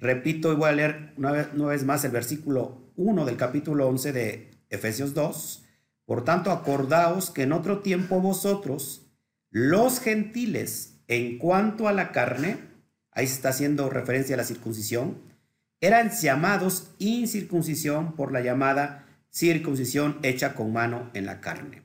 Repito 0.00 0.50
y 0.50 0.56
voy 0.56 0.68
a 0.70 0.72
leer 0.72 1.12
una 1.18 1.30
vez, 1.30 1.84
más 1.84 2.04
el 2.04 2.10
versículo 2.10 2.90
1 2.96 3.26
del 3.26 3.36
capítulo 3.36 3.86
11 3.86 4.12
de 4.12 4.50
Efesios 4.70 5.12
2. 5.12 5.64
Por 6.06 6.24
tanto, 6.24 6.50
acordaos 6.50 7.30
que 7.30 7.42
en 7.42 7.52
otro 7.52 7.80
tiempo 7.80 8.18
vosotros, 8.20 9.12
los 9.50 10.00
gentiles, 10.00 11.02
en 11.06 11.36
cuanto 11.36 11.86
a 11.86 11.92
la 11.92 12.12
carne, 12.12 12.69
ahí 13.12 13.26
se 13.26 13.34
está 13.34 13.50
haciendo 13.50 13.90
referencia 13.90 14.34
a 14.34 14.38
la 14.38 14.44
circuncisión, 14.44 15.18
eran 15.80 16.10
llamados 16.10 16.90
incircuncisión 16.98 18.14
por 18.14 18.32
la 18.32 18.40
llamada 18.40 19.06
circuncisión 19.30 20.18
hecha 20.22 20.54
con 20.54 20.72
mano 20.72 21.10
en 21.14 21.26
la 21.26 21.40
carne. 21.40 21.82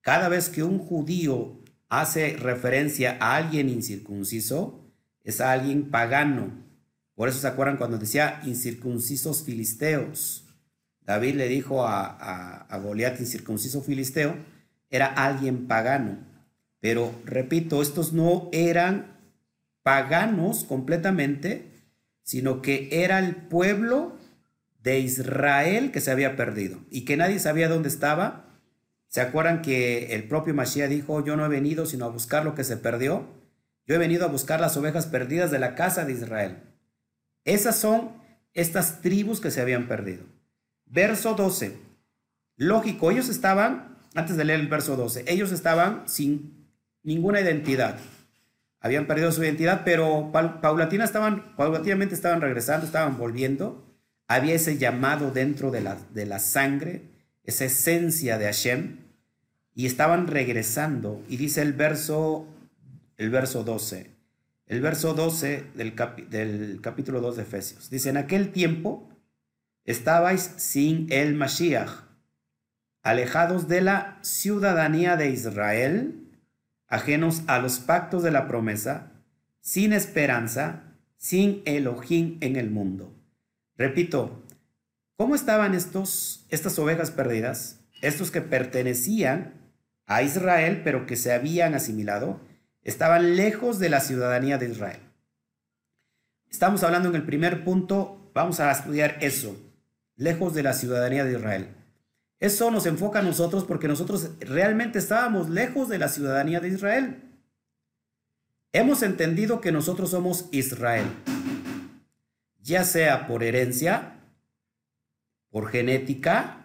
Cada 0.00 0.28
vez 0.28 0.48
que 0.48 0.62
un 0.62 0.78
judío 0.78 1.60
hace 1.88 2.36
referencia 2.36 3.16
a 3.20 3.36
alguien 3.36 3.68
incircunciso, 3.68 4.86
es 5.22 5.40
a 5.40 5.52
alguien 5.52 5.90
pagano, 5.90 6.70
por 7.20 7.28
eso 7.28 7.38
se 7.38 7.48
acuerdan 7.48 7.76
cuando 7.76 7.98
decía 7.98 8.40
incircuncisos 8.46 9.42
filisteos. 9.42 10.46
David 11.02 11.34
le 11.34 11.48
dijo 11.48 11.86
a, 11.86 12.06
a, 12.62 12.78
Goliat 12.78 13.20
incircunciso 13.20 13.82
filisteo, 13.82 14.36
era 14.88 15.04
alguien 15.04 15.66
pagano. 15.66 16.16
Pero 16.80 17.12
repito, 17.26 17.82
estos 17.82 18.14
no 18.14 18.48
eran 18.52 19.19
paganos 19.82 20.64
completamente, 20.64 21.70
sino 22.22 22.62
que 22.62 22.88
era 23.04 23.18
el 23.18 23.34
pueblo 23.36 24.16
de 24.82 25.00
Israel 25.00 25.90
que 25.90 26.00
se 26.00 26.10
había 26.10 26.36
perdido 26.36 26.80
y 26.90 27.04
que 27.04 27.16
nadie 27.16 27.38
sabía 27.38 27.68
dónde 27.68 27.88
estaba. 27.88 28.46
¿Se 29.08 29.20
acuerdan 29.20 29.62
que 29.62 30.14
el 30.14 30.28
propio 30.28 30.54
Mashiach 30.54 30.88
dijo, 30.88 31.24
yo 31.24 31.36
no 31.36 31.44
he 31.44 31.48
venido 31.48 31.86
sino 31.86 32.04
a 32.04 32.10
buscar 32.10 32.44
lo 32.44 32.54
que 32.54 32.64
se 32.64 32.76
perdió? 32.76 33.26
Yo 33.86 33.96
he 33.96 33.98
venido 33.98 34.24
a 34.24 34.28
buscar 34.28 34.60
las 34.60 34.76
ovejas 34.76 35.06
perdidas 35.06 35.50
de 35.50 35.58
la 35.58 35.74
casa 35.74 36.04
de 36.04 36.12
Israel. 36.12 36.58
Esas 37.44 37.76
son 37.76 38.12
estas 38.54 39.00
tribus 39.00 39.40
que 39.40 39.50
se 39.50 39.60
habían 39.60 39.88
perdido. 39.88 40.24
Verso 40.86 41.34
12. 41.34 41.76
Lógico, 42.56 43.10
ellos 43.10 43.28
estaban, 43.28 43.98
antes 44.14 44.36
de 44.36 44.44
leer 44.44 44.60
el 44.60 44.68
verso 44.68 44.96
12, 44.96 45.24
ellos 45.26 45.50
estaban 45.50 46.08
sin 46.08 46.68
ninguna 47.02 47.40
identidad. 47.40 47.98
Habían 48.80 49.06
perdido 49.06 49.30
su 49.30 49.44
identidad, 49.44 49.82
pero 49.84 50.32
paulatina 50.32 51.04
estaban, 51.04 51.54
paulatinamente 51.54 52.14
estaban 52.14 52.40
regresando, 52.40 52.86
estaban 52.86 53.18
volviendo. 53.18 53.86
Había 54.26 54.54
ese 54.54 54.78
llamado 54.78 55.30
dentro 55.32 55.70
de 55.70 55.82
la, 55.82 55.98
de 56.14 56.24
la 56.24 56.38
sangre, 56.38 57.02
esa 57.44 57.66
esencia 57.66 58.38
de 58.38 58.46
Hashem, 58.46 59.00
y 59.74 59.84
estaban 59.84 60.28
regresando. 60.28 61.22
Y 61.28 61.36
dice 61.36 61.60
el 61.60 61.74
verso, 61.74 62.46
el 63.18 63.28
verso 63.28 63.64
12, 63.64 64.10
el 64.66 64.80
verso 64.80 65.12
12 65.12 65.64
del, 65.74 65.94
del 66.30 66.80
capítulo 66.80 67.20
2 67.20 67.36
de 67.36 67.42
Efesios. 67.42 67.90
Dice, 67.90 68.08
en 68.08 68.16
aquel 68.16 68.50
tiempo 68.50 69.10
estabais 69.84 70.54
sin 70.56 71.06
el 71.12 71.34
Mashiach, 71.34 72.04
alejados 73.02 73.68
de 73.68 73.82
la 73.82 74.18
ciudadanía 74.22 75.16
de 75.16 75.30
Israel, 75.30 76.29
ajenos 76.90 77.44
a 77.46 77.58
los 77.60 77.78
pactos 77.78 78.22
de 78.22 78.32
la 78.32 78.46
promesa, 78.46 79.12
sin 79.60 79.94
esperanza, 79.94 80.98
sin 81.16 81.62
Elohim 81.64 82.36
en 82.40 82.56
el 82.56 82.70
mundo. 82.70 83.16
Repito, 83.78 84.44
¿cómo 85.16 85.34
estaban 85.34 85.74
estos, 85.74 86.44
estas 86.50 86.78
ovejas 86.78 87.10
perdidas? 87.10 87.80
Estos 88.02 88.30
que 88.30 88.42
pertenecían 88.42 89.54
a 90.06 90.22
Israel, 90.22 90.82
pero 90.82 91.06
que 91.06 91.16
se 91.16 91.32
habían 91.32 91.74
asimilado 91.74 92.40
estaban 92.82 93.36
lejos 93.36 93.78
de 93.78 93.90
la 93.90 94.00
ciudadanía 94.00 94.58
de 94.58 94.68
Israel. 94.70 95.00
Estamos 96.50 96.82
hablando 96.82 97.08
en 97.08 97.14
el 97.14 97.24
primer 97.24 97.62
punto, 97.62 98.32
vamos 98.34 98.58
a 98.58 98.72
estudiar 98.72 99.18
eso, 99.20 99.56
lejos 100.16 100.54
de 100.54 100.64
la 100.64 100.72
ciudadanía 100.72 101.24
de 101.24 101.34
Israel. 101.34 101.76
Eso 102.40 102.70
nos 102.70 102.86
enfoca 102.86 103.18
a 103.18 103.22
nosotros 103.22 103.64
porque 103.64 103.86
nosotros 103.86 104.30
realmente 104.40 104.98
estábamos 104.98 105.50
lejos 105.50 105.90
de 105.90 105.98
la 105.98 106.08
ciudadanía 106.08 106.58
de 106.58 106.68
Israel. 106.68 107.22
Hemos 108.72 109.02
entendido 109.02 109.60
que 109.60 109.72
nosotros 109.72 110.10
somos 110.10 110.48
Israel, 110.50 111.04
ya 112.62 112.84
sea 112.84 113.26
por 113.26 113.42
herencia, 113.42 114.14
por 115.50 115.68
genética, 115.68 116.64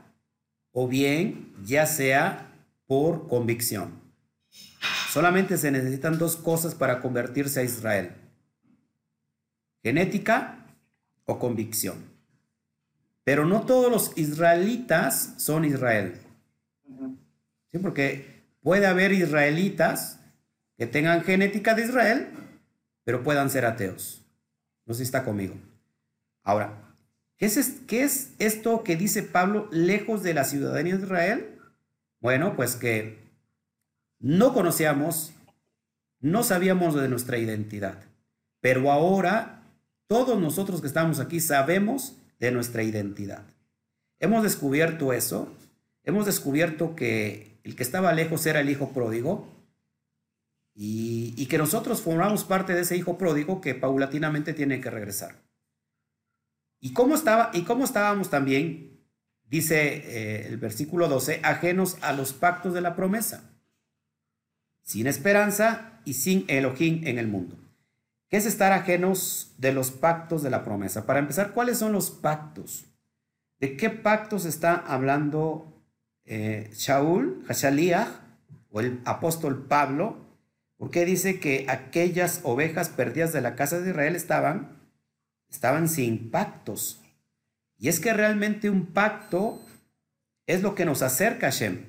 o 0.72 0.88
bien 0.88 1.54
ya 1.66 1.86
sea 1.86 2.54
por 2.88 3.28
convicción. 3.28 4.00
Solamente 5.12 5.58
se 5.58 5.72
necesitan 5.72 6.18
dos 6.18 6.38
cosas 6.38 6.76
para 6.76 7.02
convertirse 7.02 7.60
a 7.60 7.64
Israel. 7.64 8.12
Genética 9.82 10.66
o 11.26 11.40
convicción. 11.40 12.15
Pero 13.26 13.46
no 13.46 13.66
todos 13.66 13.92
los 13.92 14.18
israelitas 14.18 15.34
son 15.38 15.66
Israel. 15.66 16.14
¿Sí? 17.72 17.80
Porque 17.80 18.44
puede 18.62 18.86
haber 18.86 19.12
israelitas 19.12 20.20
que 20.78 20.86
tengan 20.86 21.24
genética 21.24 21.74
de 21.74 21.84
Israel, 21.86 22.28
pero 23.04 23.24
puedan 23.24 23.50
ser 23.50 23.66
ateos. 23.66 24.24
No 24.86 24.94
sé 24.94 25.00
si 25.00 25.04
está 25.04 25.26
conmigo. 25.26 25.56
Ahora, 26.44 26.96
¿qué 27.38 27.48
es, 27.48 27.82
¿qué 27.88 28.04
es 28.04 28.34
esto 28.38 28.84
que 28.84 28.96
dice 28.96 29.24
Pablo 29.24 29.68
lejos 29.72 30.22
de 30.22 30.36
la 30.36 30.44
ciudadanía 30.44 30.96
de 30.96 31.04
Israel? 31.04 31.60
Bueno, 32.22 32.56
pues 32.56 32.76
que 32.76 33.18
no 34.20 34.54
conocíamos, 34.54 35.34
no 36.20 36.44
sabíamos 36.44 36.94
de 36.94 37.10
nuestra 37.10 37.40
identidad, 37.40 38.04
pero 38.62 38.92
ahora 38.92 39.64
todos 40.06 40.40
nosotros 40.40 40.82
que 40.82 40.88
estamos 40.88 41.20
aquí 41.20 41.40
sabemos 41.40 42.18
de 42.40 42.52
nuestra 42.52 42.84
identidad. 42.84 43.44
Hemos 44.20 44.44
descubierto 44.44 45.14
eso, 45.14 45.54
hemos 46.04 46.26
descubierto 46.26 46.96
que 46.96 47.60
el 47.64 47.76
que 47.76 47.84
estaba 47.84 48.14
lejos 48.14 48.46
era 48.46 48.62
el 48.62 48.70
hijo 48.70 48.92
pródigo 48.92 49.48
y, 50.74 51.46
que 51.48 51.58
nosotros 51.58 52.02
formamos 52.02 52.44
parte 52.44 52.74
de 52.74 52.82
ese 52.82 52.98
hijo 52.98 53.18
pródigo 53.18 53.62
que 53.62 53.76
paulatinamente 53.76 54.54
tiene 54.54 54.82
que 54.82 54.90
regresar. 54.90 55.36
¿Y 56.80 56.94
cómo, 56.94 57.16
estaba, 57.16 57.52
y 57.54 57.64
cómo 57.64 57.84
estábamos 57.84 58.30
también, 58.30 59.00
dice 59.46 60.04
eh, 60.06 60.48
el 60.48 60.58
versículo 60.58 61.08
12, 61.08 61.40
ajenos 61.44 61.98
a 62.02 62.14
los 62.14 62.34
pactos 62.34 62.74
de 62.74 62.82
la 62.82 62.96
promesa? 62.96 63.56
sin 64.86 65.08
esperanza 65.08 66.00
y 66.06 66.14
sin 66.14 66.46
Elohim 66.48 67.02
en 67.06 67.18
el 67.18 67.28
mundo. 67.28 67.58
¿Qué 68.36 68.40
es 68.40 68.46
estar 68.48 68.74
ajenos 68.74 69.54
de 69.60 69.72
los 69.72 69.92
pactos 69.92 70.44
de 70.44 70.50
la 70.50 70.66
promesa? 70.66 71.06
Para 71.06 71.20
empezar, 71.20 71.54
¿cuáles 71.54 71.78
son 71.78 71.94
los 71.94 72.12
pactos? 72.12 72.84
¿De 73.62 73.78
qué 73.78 73.90
pactos 73.90 74.44
está 74.44 74.76
hablando 74.76 75.82
eh, 76.26 76.70
Shaul, 76.74 77.46
Hashaliah, 77.48 78.10
o 78.72 78.82
el 78.82 79.00
apóstol 79.06 79.68
Pablo, 79.68 80.18
porque 80.76 81.06
dice 81.06 81.40
que 81.40 81.66
aquellas 81.70 82.42
ovejas 82.44 82.90
perdidas 82.90 83.32
de 83.32 83.40
la 83.40 83.56
casa 83.56 83.80
de 83.80 83.92
Israel 83.92 84.18
estaban, 84.18 84.82
estaban 85.48 85.88
sin 85.88 86.30
pactos. 86.30 87.02
Y 87.78 87.88
es 87.88 88.02
que 88.02 88.12
realmente 88.12 88.70
un 88.70 88.88
pacto 88.88 89.62
es 90.46 90.62
lo 90.62 90.76
que 90.76 90.84
nos 90.84 91.04
acerca 91.04 91.48
a 91.48 91.52
Shem. 91.52 91.86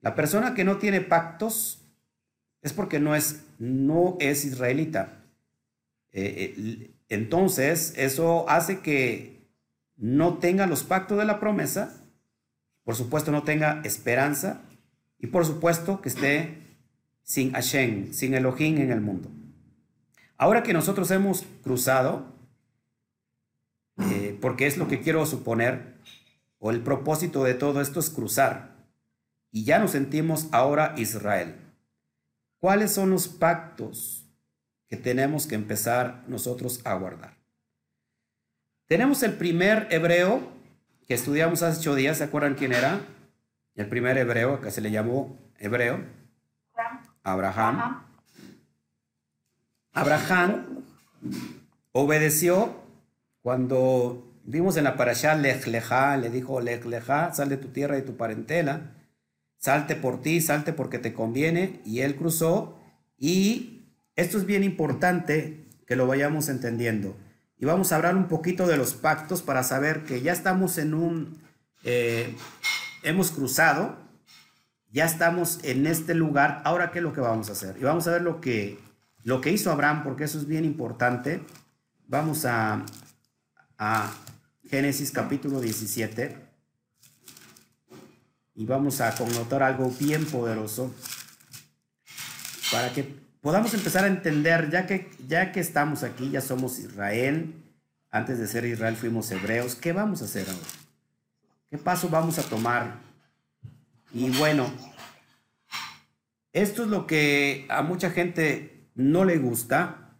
La 0.00 0.16
persona 0.16 0.54
que 0.54 0.64
no 0.64 0.78
tiene 0.78 1.02
pactos 1.02 1.84
es 2.62 2.72
porque 2.72 2.98
no 2.98 3.14
es, 3.14 3.44
no 3.60 4.16
es 4.18 4.44
israelita. 4.44 5.17
Eh, 6.12 6.54
eh, 6.56 6.90
entonces, 7.08 7.94
eso 7.96 8.48
hace 8.48 8.80
que 8.80 9.48
no 9.96 10.38
tenga 10.38 10.66
los 10.66 10.84
pactos 10.84 11.18
de 11.18 11.24
la 11.24 11.40
promesa, 11.40 12.02
por 12.84 12.94
supuesto 12.94 13.32
no 13.32 13.42
tenga 13.42 13.82
esperanza 13.84 14.62
y 15.18 15.26
por 15.26 15.44
supuesto 15.44 16.00
que 16.00 16.08
esté 16.08 16.58
sin 17.22 17.52
Hashem, 17.52 18.12
sin 18.12 18.34
Elohim 18.34 18.78
en 18.78 18.92
el 18.92 19.00
mundo. 19.00 19.30
Ahora 20.36 20.62
que 20.62 20.72
nosotros 20.72 21.10
hemos 21.10 21.44
cruzado, 21.62 22.26
eh, 23.98 24.38
porque 24.40 24.66
es 24.66 24.78
lo 24.78 24.86
que 24.86 25.00
quiero 25.00 25.26
suponer, 25.26 25.98
o 26.60 26.70
el 26.70 26.80
propósito 26.80 27.44
de 27.44 27.54
todo 27.54 27.80
esto 27.80 28.00
es 28.00 28.10
cruzar, 28.10 28.76
y 29.50 29.64
ya 29.64 29.78
nos 29.78 29.90
sentimos 29.90 30.48
ahora 30.52 30.94
Israel. 30.96 31.56
¿Cuáles 32.60 32.92
son 32.92 33.10
los 33.10 33.28
pactos 33.28 34.27
que 34.88 34.96
tenemos 34.96 35.46
que 35.46 35.54
empezar 35.54 36.24
nosotros 36.26 36.80
a 36.84 36.94
guardar? 36.94 37.36
Tenemos 38.86 39.22
el 39.22 39.34
primer 39.34 39.86
hebreo 39.90 40.50
que 41.06 41.14
estudiamos 41.14 41.62
hace 41.62 41.80
ocho 41.80 41.94
días, 41.94 42.18
¿se 42.18 42.24
acuerdan 42.24 42.54
quién 42.54 42.72
era? 42.72 43.00
El 43.74 43.88
primer 43.88 44.18
hebreo, 44.18 44.60
que 44.60 44.70
se 44.70 44.80
le 44.80 44.90
llamó 44.90 45.38
hebreo, 45.58 46.04
Abraham. 47.22 48.02
Abraham 49.92 50.84
obedeció 51.92 52.82
cuando 53.42 54.32
vimos 54.44 54.76
en 54.76 54.84
la 54.84 54.96
parasha 54.96 55.34
Lech 55.34 55.66
le 55.66 56.30
dijo 56.30 56.60
Lech 56.60 56.84
sal 57.32 57.48
de 57.48 57.56
tu 57.56 57.68
tierra 57.68 57.98
y 57.98 58.02
tu 58.02 58.16
parentela 58.16 58.94
salte 59.58 59.96
por 59.96 60.22
ti, 60.22 60.40
salte 60.40 60.72
porque 60.72 60.98
te 60.98 61.12
conviene, 61.12 61.80
y 61.84 62.00
él 62.00 62.16
cruzó, 62.16 62.78
y 63.18 63.77
esto 64.18 64.36
es 64.36 64.46
bien 64.46 64.64
importante 64.64 65.64
que 65.86 65.94
lo 65.94 66.08
vayamos 66.08 66.48
entendiendo. 66.48 67.16
Y 67.56 67.66
vamos 67.66 67.92
a 67.92 67.96
hablar 67.96 68.16
un 68.16 68.26
poquito 68.26 68.66
de 68.66 68.76
los 68.76 68.94
pactos 68.94 69.42
para 69.42 69.62
saber 69.62 70.02
que 70.02 70.22
ya 70.22 70.32
estamos 70.32 70.76
en 70.78 70.92
un, 70.92 71.38
eh, 71.84 72.34
hemos 73.04 73.30
cruzado, 73.30 73.96
ya 74.90 75.04
estamos 75.04 75.60
en 75.62 75.86
este 75.86 76.14
lugar, 76.14 76.62
ahora 76.64 76.90
qué 76.90 76.98
es 76.98 77.04
lo 77.04 77.12
que 77.12 77.20
vamos 77.20 77.48
a 77.48 77.52
hacer. 77.52 77.76
Y 77.78 77.84
vamos 77.84 78.08
a 78.08 78.10
ver 78.10 78.22
lo 78.22 78.40
que, 78.40 78.80
lo 79.22 79.40
que 79.40 79.52
hizo 79.52 79.70
Abraham, 79.70 80.02
porque 80.02 80.24
eso 80.24 80.38
es 80.38 80.48
bien 80.48 80.64
importante. 80.64 81.40
Vamos 82.08 82.44
a, 82.44 82.84
a 83.78 84.12
Génesis 84.68 85.12
capítulo 85.12 85.60
17 85.60 86.36
y 88.56 88.66
vamos 88.66 89.00
a 89.00 89.14
connotar 89.14 89.62
algo 89.62 89.92
bien 89.92 90.24
poderoso 90.24 90.92
para 92.72 92.92
que 92.92 93.27
podamos 93.48 93.72
empezar 93.72 94.04
a 94.04 94.08
entender, 94.08 94.68
ya 94.68 94.86
que, 94.86 95.10
ya 95.26 95.52
que 95.52 95.60
estamos 95.60 96.02
aquí, 96.02 96.28
ya 96.28 96.42
somos 96.42 96.78
Israel, 96.78 97.54
antes 98.10 98.38
de 98.38 98.46
ser 98.46 98.66
Israel 98.66 98.94
fuimos 98.94 99.30
hebreos, 99.30 99.74
¿qué 99.74 99.94
vamos 99.94 100.20
a 100.20 100.26
hacer 100.26 100.46
ahora? 100.50 100.66
¿Qué 101.70 101.78
paso 101.78 102.10
vamos 102.10 102.38
a 102.38 102.42
tomar? 102.42 102.96
Y 104.12 104.28
bueno, 104.36 104.70
esto 106.52 106.82
es 106.82 106.90
lo 106.90 107.06
que 107.06 107.64
a 107.70 107.80
mucha 107.80 108.10
gente 108.10 108.90
no 108.94 109.24
le 109.24 109.38
gusta, 109.38 110.14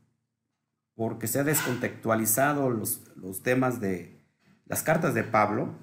porque 0.94 1.26
se 1.26 1.38
ha 1.38 1.44
descontextualizado 1.44 2.70
los, 2.70 3.02
los 3.14 3.42
temas 3.42 3.78
de 3.78 4.24
las 4.64 4.82
cartas 4.82 5.12
de 5.12 5.24
Pablo, 5.24 5.74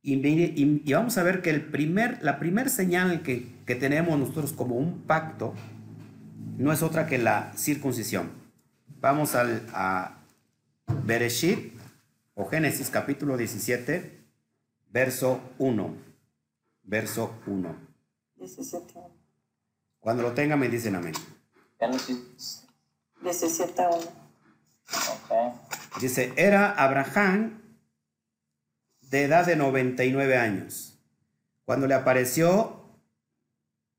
y, 0.00 0.94
vamos 0.94 1.18
a 1.18 1.22
ver 1.24 1.42
que 1.42 1.50
el 1.50 1.60
primer, 1.66 2.22
la 2.22 2.38
primera 2.38 2.70
señal 2.70 3.20
que, 3.20 3.52
que 3.66 3.74
tenemos 3.74 4.18
nosotros 4.18 4.54
como 4.54 4.76
un 4.76 5.02
pacto 5.02 5.52
no 6.58 6.72
es 6.72 6.82
otra 6.82 7.06
que 7.06 7.18
la 7.18 7.52
circuncisión. 7.56 8.30
Vamos 9.00 9.34
al, 9.34 9.66
a 9.72 10.18
Bereshit 11.04 11.72
o 12.34 12.46
Génesis 12.46 12.90
capítulo 12.90 13.36
17, 13.36 14.20
verso 14.90 15.40
1. 15.58 15.96
Verso 16.82 17.34
1. 17.46 17.76
17. 18.36 18.94
Cuando 20.00 20.22
lo 20.22 20.32
tenga 20.32 20.56
me 20.56 20.68
dicen 20.68 20.96
amén. 20.96 21.14
Génesis 21.78 22.64
17, 23.22 23.82
1. 23.82 24.20
Okay. 25.24 25.52
Dice, 26.00 26.32
era 26.36 26.72
Abraham 26.72 27.60
de 29.10 29.24
edad 29.24 29.44
de 29.44 29.56
99 29.56 30.36
años, 30.36 30.98
cuando 31.64 31.86
le 31.86 31.94
apareció 31.94 32.84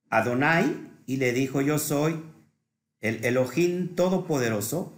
Adonai 0.10 0.90
y 1.06 1.18
le 1.18 1.34
dijo, 1.34 1.62
yo 1.62 1.80
soy 1.80 2.31
el 3.02 3.26
Elohim 3.26 3.96
Todopoderoso, 3.96 4.94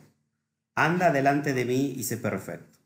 anda 0.76 1.12
delante 1.12 1.54
de 1.54 1.66
mí 1.66 1.94
y 1.98 2.04
sé 2.04 2.18
perfecto. 2.18 2.80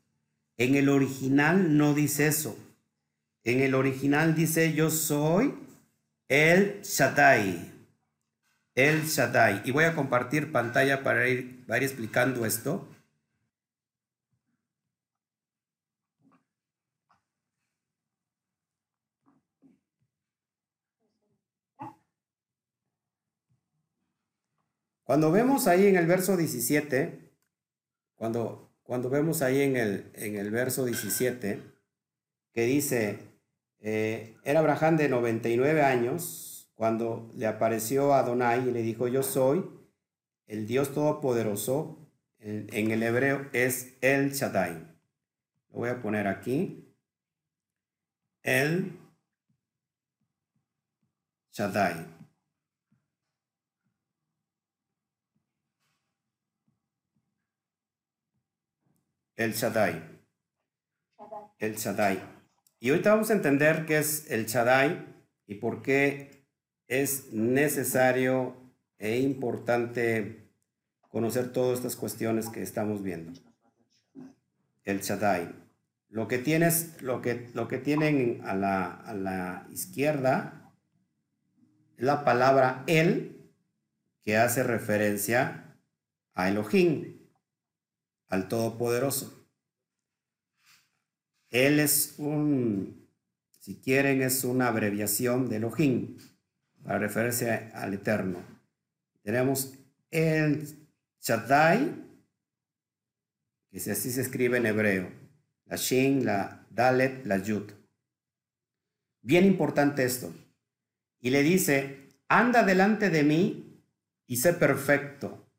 En 0.56 0.74
el 0.74 0.88
original 0.88 1.76
no 1.76 1.94
dice 1.94 2.26
eso. 2.26 2.56
En 3.44 3.60
el 3.60 3.74
original 3.74 4.34
dice, 4.34 4.72
yo 4.72 4.90
soy 4.90 5.54
el 6.28 6.82
Shaddai. 6.82 7.72
El 8.74 9.04
Shaddai. 9.06 9.62
Y 9.64 9.70
voy 9.70 9.84
a 9.84 9.94
compartir 9.94 10.52
pantalla 10.52 11.02
para 11.02 11.24
para 11.66 11.78
ir 11.78 11.82
explicando 11.82 12.44
esto. 12.46 12.88
Cuando 25.08 25.32
vemos 25.32 25.66
ahí 25.68 25.86
en 25.86 25.96
el 25.96 26.06
verso 26.06 26.36
17, 26.36 27.32
cuando, 28.14 28.70
cuando 28.82 29.08
vemos 29.08 29.40
ahí 29.40 29.62
en 29.62 29.78
el, 29.78 30.10
en 30.12 30.36
el 30.36 30.50
verso 30.50 30.84
17, 30.84 31.62
que 32.52 32.62
dice, 32.66 33.18
eh, 33.80 34.36
era 34.44 34.60
Abraham 34.60 34.98
de 34.98 35.08
99 35.08 35.80
años, 35.82 36.70
cuando 36.74 37.32
le 37.34 37.46
apareció 37.46 38.12
a 38.12 38.18
Adonai 38.18 38.68
y 38.68 38.70
le 38.70 38.82
dijo, 38.82 39.08
yo 39.08 39.22
soy 39.22 39.64
el 40.46 40.66
Dios 40.66 40.92
Todopoderoso, 40.92 42.06
en, 42.38 42.66
en 42.70 42.90
el 42.90 43.02
hebreo 43.02 43.48
es 43.54 43.94
El 44.02 44.32
Shaddai. 44.32 44.74
Lo 45.70 45.78
voy 45.78 45.88
a 45.88 46.02
poner 46.02 46.26
aquí. 46.26 46.86
El 48.42 48.92
Shaddai. 51.50 52.17
El 59.38 59.52
Shaddai. 59.52 60.02
El 61.60 61.76
Shaddai. 61.76 62.20
Y 62.80 62.90
ahorita 62.90 63.10
vamos 63.10 63.30
a 63.30 63.34
entender 63.34 63.86
qué 63.86 63.98
es 63.98 64.28
el 64.32 64.46
Shaddai 64.46 65.06
y 65.46 65.54
por 65.54 65.80
qué 65.80 66.44
es 66.88 67.32
necesario 67.32 68.56
e 68.98 69.20
importante 69.20 70.50
conocer 71.08 71.52
todas 71.52 71.78
estas 71.78 71.94
cuestiones 71.94 72.48
que 72.48 72.62
estamos 72.62 73.04
viendo. 73.04 73.40
El 74.82 75.02
Shaddai. 75.02 75.54
Lo 76.08 76.26
que 76.26 76.38
tienes, 76.38 77.00
lo 77.00 77.22
que, 77.22 77.48
lo 77.54 77.68
que 77.68 77.78
tienen 77.78 78.40
a 78.44 78.56
la, 78.56 78.90
a 78.90 79.14
la 79.14 79.68
izquierda 79.70 80.74
es 81.96 82.04
la 82.04 82.24
palabra 82.24 82.82
el, 82.88 83.52
que 84.24 84.36
hace 84.36 84.64
referencia 84.64 85.76
a 86.34 86.48
Elohim 86.48 87.17
al 88.28 88.48
Todopoderoso. 88.48 89.48
Él 91.50 91.80
es 91.80 92.14
un, 92.18 93.08
si 93.58 93.80
quieren, 93.80 94.22
es 94.22 94.44
una 94.44 94.68
abreviación 94.68 95.48
de 95.48 95.56
Elohim, 95.56 96.18
para 96.82 96.98
referirse 96.98 97.70
al 97.74 97.94
Eterno. 97.94 98.42
Tenemos 99.22 99.74
el 100.10 100.88
Shaddai, 101.20 101.94
que 103.70 103.78
así 103.78 104.10
se 104.10 104.20
escribe 104.20 104.58
en 104.58 104.66
hebreo, 104.66 105.10
la 105.66 105.76
Shin, 105.76 106.24
la 106.24 106.66
Dalet, 106.70 107.24
la 107.26 107.38
Yud. 107.38 107.70
Bien 109.20 109.44
importante 109.44 110.04
esto. 110.04 110.32
Y 111.20 111.30
le 111.30 111.42
dice, 111.42 112.08
anda 112.28 112.62
delante 112.62 113.10
de 113.10 113.22
mí 113.24 113.82
y 114.26 114.36
sé 114.36 114.52
perfecto. 114.52 115.50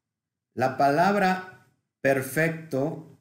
La 0.54 0.78
palabra 0.78 1.59
perfecto 2.02 3.20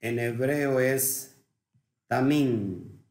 en 0.00 0.18
hebreo 0.18 0.80
es 0.80 1.36
tamín. 2.06 3.02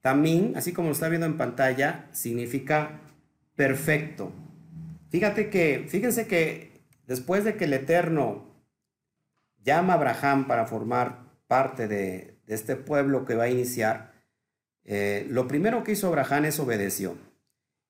también, 0.00 0.52
así 0.56 0.72
como 0.72 0.88
lo 0.88 0.94
está 0.94 1.08
viendo 1.08 1.26
en 1.26 1.36
pantalla, 1.36 2.08
significa 2.12 3.00
perfecto. 3.56 4.32
Fíjate 5.10 5.50
que, 5.50 5.86
fíjense 5.88 6.26
que 6.26 6.82
después 7.06 7.44
de 7.44 7.56
que 7.56 7.64
el 7.64 7.72
Eterno 7.72 8.54
llama 9.62 9.94
a 9.94 9.96
Abraham 9.96 10.46
para 10.46 10.66
formar 10.66 11.24
parte 11.46 11.88
de, 11.88 12.38
este 12.46 12.76
pueblo 12.76 13.24
que 13.24 13.34
va 13.34 13.44
a 13.44 13.48
iniciar, 13.48 14.12
eh, 14.84 15.26
lo 15.30 15.48
primero 15.48 15.82
que 15.82 15.92
hizo 15.92 16.08
Abraham 16.08 16.44
es 16.44 16.60
obedeció. 16.60 17.16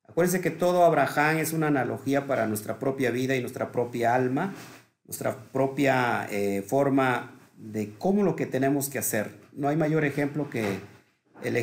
Acuérdense 0.06 0.40
que 0.40 0.50
todo 0.50 0.84
Abraham 0.84 1.38
es 1.38 1.52
una 1.52 1.66
analogía 1.66 2.26
para 2.26 2.46
nuestra 2.46 2.78
propia 2.78 3.10
vida 3.10 3.34
y 3.34 3.40
nuestra 3.40 3.72
propia 3.72 4.14
alma, 4.14 4.54
nuestra 5.06 5.36
propia 5.52 6.26
eh, 6.30 6.62
forma 6.62 7.38
de 7.56 7.94
cómo 7.98 8.22
lo 8.22 8.36
que 8.36 8.46
tenemos 8.46 8.88
que 8.88 8.98
hacer. 8.98 9.38
No 9.52 9.68
hay 9.68 9.76
mayor 9.76 10.04
ejemplo 10.04 10.50
que 10.50 10.80
el, 11.42 11.56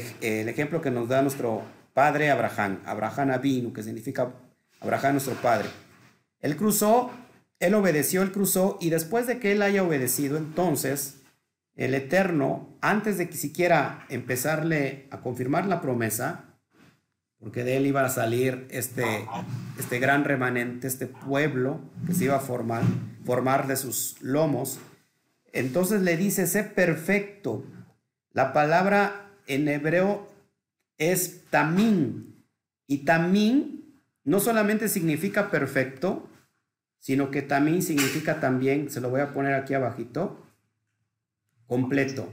ejemplo 0.50 0.82
que 0.82 0.92
nos 0.92 1.08
da 1.08 1.22
nuestro 1.22 1.64
padre 1.94 2.30
Abraham, 2.30 2.80
Abraham 2.86 3.32
Avinu, 3.32 3.74
que 3.74 3.84
significa 3.84 4.32
Abraham 4.80 5.14
nuestro 5.14 5.34
padre. 5.36 5.70
Él 6.40 6.56
cruzó, 6.56 7.12
él 7.60 7.74
obedeció, 7.76 8.22
él 8.22 8.32
cruzó, 8.32 8.78
y 8.82 8.90
después 8.90 9.28
de 9.28 9.40
que 9.40 9.52
él 9.52 9.62
haya 9.62 9.84
obedecido, 9.84 10.38
entonces 10.38 11.22
el 11.76 11.94
Eterno, 11.94 12.78
antes 12.82 13.18
de 13.18 13.30
que 13.30 13.38
siquiera 13.38 14.06
empezarle 14.10 15.08
a 15.10 15.22
confirmar 15.22 15.66
la 15.66 15.82
promesa, 15.82 16.51
porque 17.42 17.64
de 17.64 17.78
él 17.78 17.88
iba 17.88 18.06
a 18.06 18.10
salir 18.10 18.68
este, 18.70 19.28
este 19.80 20.00
gran 20.00 20.24
remanente, 20.24 20.88
este 20.88 21.08
pueblo 21.08 21.82
que 22.06 22.14
se 22.14 22.26
iba 22.26 22.36
a 22.36 22.40
formar, 22.40 22.84
formar 23.26 23.68
de 23.68 23.76
sus 23.78 24.22
lomos, 24.22 24.80
entonces 25.52 26.04
le 26.04 26.18
dice, 26.18 26.46
sé 26.46 26.64
perfecto. 26.64 27.66
La 28.32 28.54
palabra 28.54 29.32
en 29.48 29.68
hebreo 29.68 30.30
es 31.00 31.46
tamín. 31.50 32.46
Y 32.86 33.00
tamín 33.00 34.02
no 34.24 34.40
solamente 34.40 34.88
significa 34.88 35.50
perfecto, 35.50 36.30
sino 37.00 37.32
que 37.32 37.42
tamín 37.42 37.82
significa 37.82 38.40
también, 38.40 38.92
se 38.92 39.02
lo 39.02 39.10
voy 39.10 39.22
a 39.22 39.34
poner 39.34 39.56
aquí 39.56 39.74
abajito, 39.74 40.46
completo. 41.66 42.30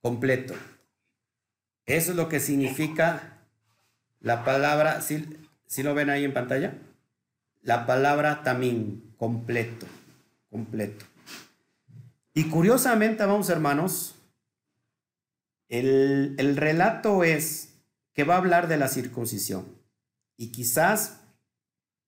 Completo. 0.00 0.54
Eso 1.86 2.10
es 2.10 2.16
lo 2.16 2.28
que 2.28 2.40
significa 2.40 3.38
la 4.20 4.44
palabra, 4.44 5.00
si, 5.00 5.24
si 5.66 5.82
lo 5.82 5.94
ven 5.94 6.10
ahí 6.10 6.24
en 6.24 6.34
pantalla, 6.34 6.74
la 7.62 7.86
palabra 7.86 8.42
tamín, 8.42 9.14
completo, 9.16 9.86
completo. 10.50 11.04
Y 12.34 12.50
curiosamente, 12.50 13.24
vamos 13.24 13.48
hermanos, 13.48 14.16
el, 15.68 16.56
relato 16.56 17.24
es 17.24 17.74
que 18.12 18.24
va 18.24 18.34
a 18.34 18.38
hablar 18.38 18.68
de 18.68 18.76
la 18.76 18.88
circuncisión. 18.88 19.66
Y 20.36 20.52
quizás 20.52 21.20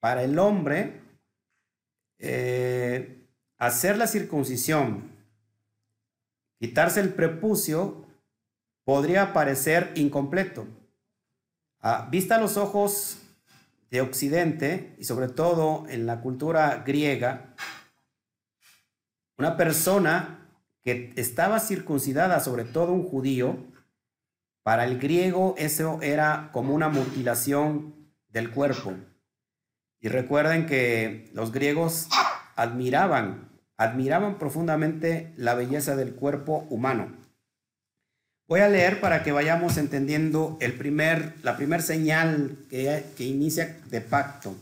para 0.01 0.23
el 0.23 0.39
hombre, 0.39 1.01
eh, 2.19 3.27
hacer 3.57 3.97
la 3.97 4.07
circuncisión, 4.07 5.11
quitarse 6.59 7.01
el 7.01 7.15
prepucio, 7.15 8.07
podría 8.89 9.35
parecer 9.35 9.93
incompleto. 9.97 10.67
A 11.79 11.93
ah, 11.93 12.09
vista 12.11 12.39
los 12.39 12.57
ojos 12.57 13.19
de 13.91 14.01
Occidente 14.01 14.95
y 14.97 15.05
sobre 15.05 15.29
todo 15.29 15.85
en 15.91 16.07
la 16.07 16.23
cultura 16.23 16.85
griega, 16.87 17.55
una 19.37 19.59
persona 19.59 20.49
que 20.83 21.13
estaba 21.17 21.61
circuncidada, 21.61 22.41
sobre 22.41 22.65
todo 22.65 22.95
un 22.95 23.03
judío, 23.03 23.59
para 24.63 24.87
el 24.87 24.99
griego 24.99 25.55
eso 25.59 25.99
era 26.01 26.49
como 26.55 26.73
una 26.75 26.89
mutilación 26.89 27.95
del 28.31 28.51
cuerpo. 28.51 28.95
Y 30.01 30.09
recuerden 30.09 30.65
que 30.65 31.31
los 31.35 31.53
griegos 31.53 32.09
admiraban, 32.57 33.51
admiraban 33.77 34.39
profundamente 34.39 35.35
la 35.37 35.53
belleza 35.53 35.95
del 35.95 36.15
cuerpo 36.15 36.67
humano. 36.71 37.28
Voy 38.49 38.61
a 38.61 38.69
leer 38.69 39.03
para 39.03 39.23
que 39.23 39.31
vayamos 39.31 39.77
entendiendo 39.77 40.57
primer, 40.79 41.35
la 41.43 41.59
primera 41.59 41.83
señal 41.83 42.57
que, 42.71 43.05
que 43.15 43.25
inicia 43.25 43.77
de 43.91 44.01
pacto. 44.01 44.57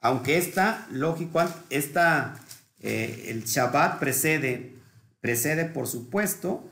Aunque 0.00 0.38
esta, 0.38 0.86
lógico, 0.92 1.42
esta 1.68 2.38
eh, 2.78 3.24
el 3.26 3.42
Shabbat 3.42 3.98
precede, 3.98 4.72
precede 5.20 5.64
por 5.64 5.88
supuesto, 5.88 6.62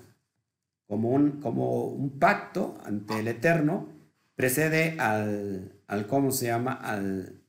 como 0.87 1.11
un, 1.11 1.41
como 1.41 1.87
un 1.87 2.21
pacto 2.21 2.79
ante 2.85 3.19
el 3.19 3.27
Eterno, 3.27 3.89
precede 4.37 5.01
al, 5.01 5.73
al 5.89 6.07
¿cómo 6.07 6.31
se 6.31 6.47
llama?, 6.47 6.75
al, 6.75 7.43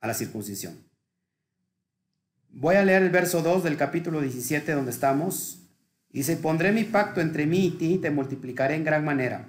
a 0.00 0.06
la 0.06 0.12
circuncisión. 0.12 0.84
Voy 2.50 2.76
a 2.76 2.84
leer 2.84 3.04
el 3.04 3.10
verso 3.10 3.40
2 3.40 3.64
del 3.64 3.78
capítulo 3.78 4.20
17 4.20 4.72
donde 4.72 4.90
estamos. 4.90 5.63
Dice, 6.14 6.36
pondré 6.36 6.70
mi 6.70 6.84
pacto 6.84 7.20
entre 7.20 7.44
mí 7.44 7.66
y 7.66 7.70
ti 7.72 7.94
y 7.94 7.98
te 7.98 8.12
multiplicaré 8.12 8.76
en 8.76 8.84
gran 8.84 9.04
manera. 9.04 9.48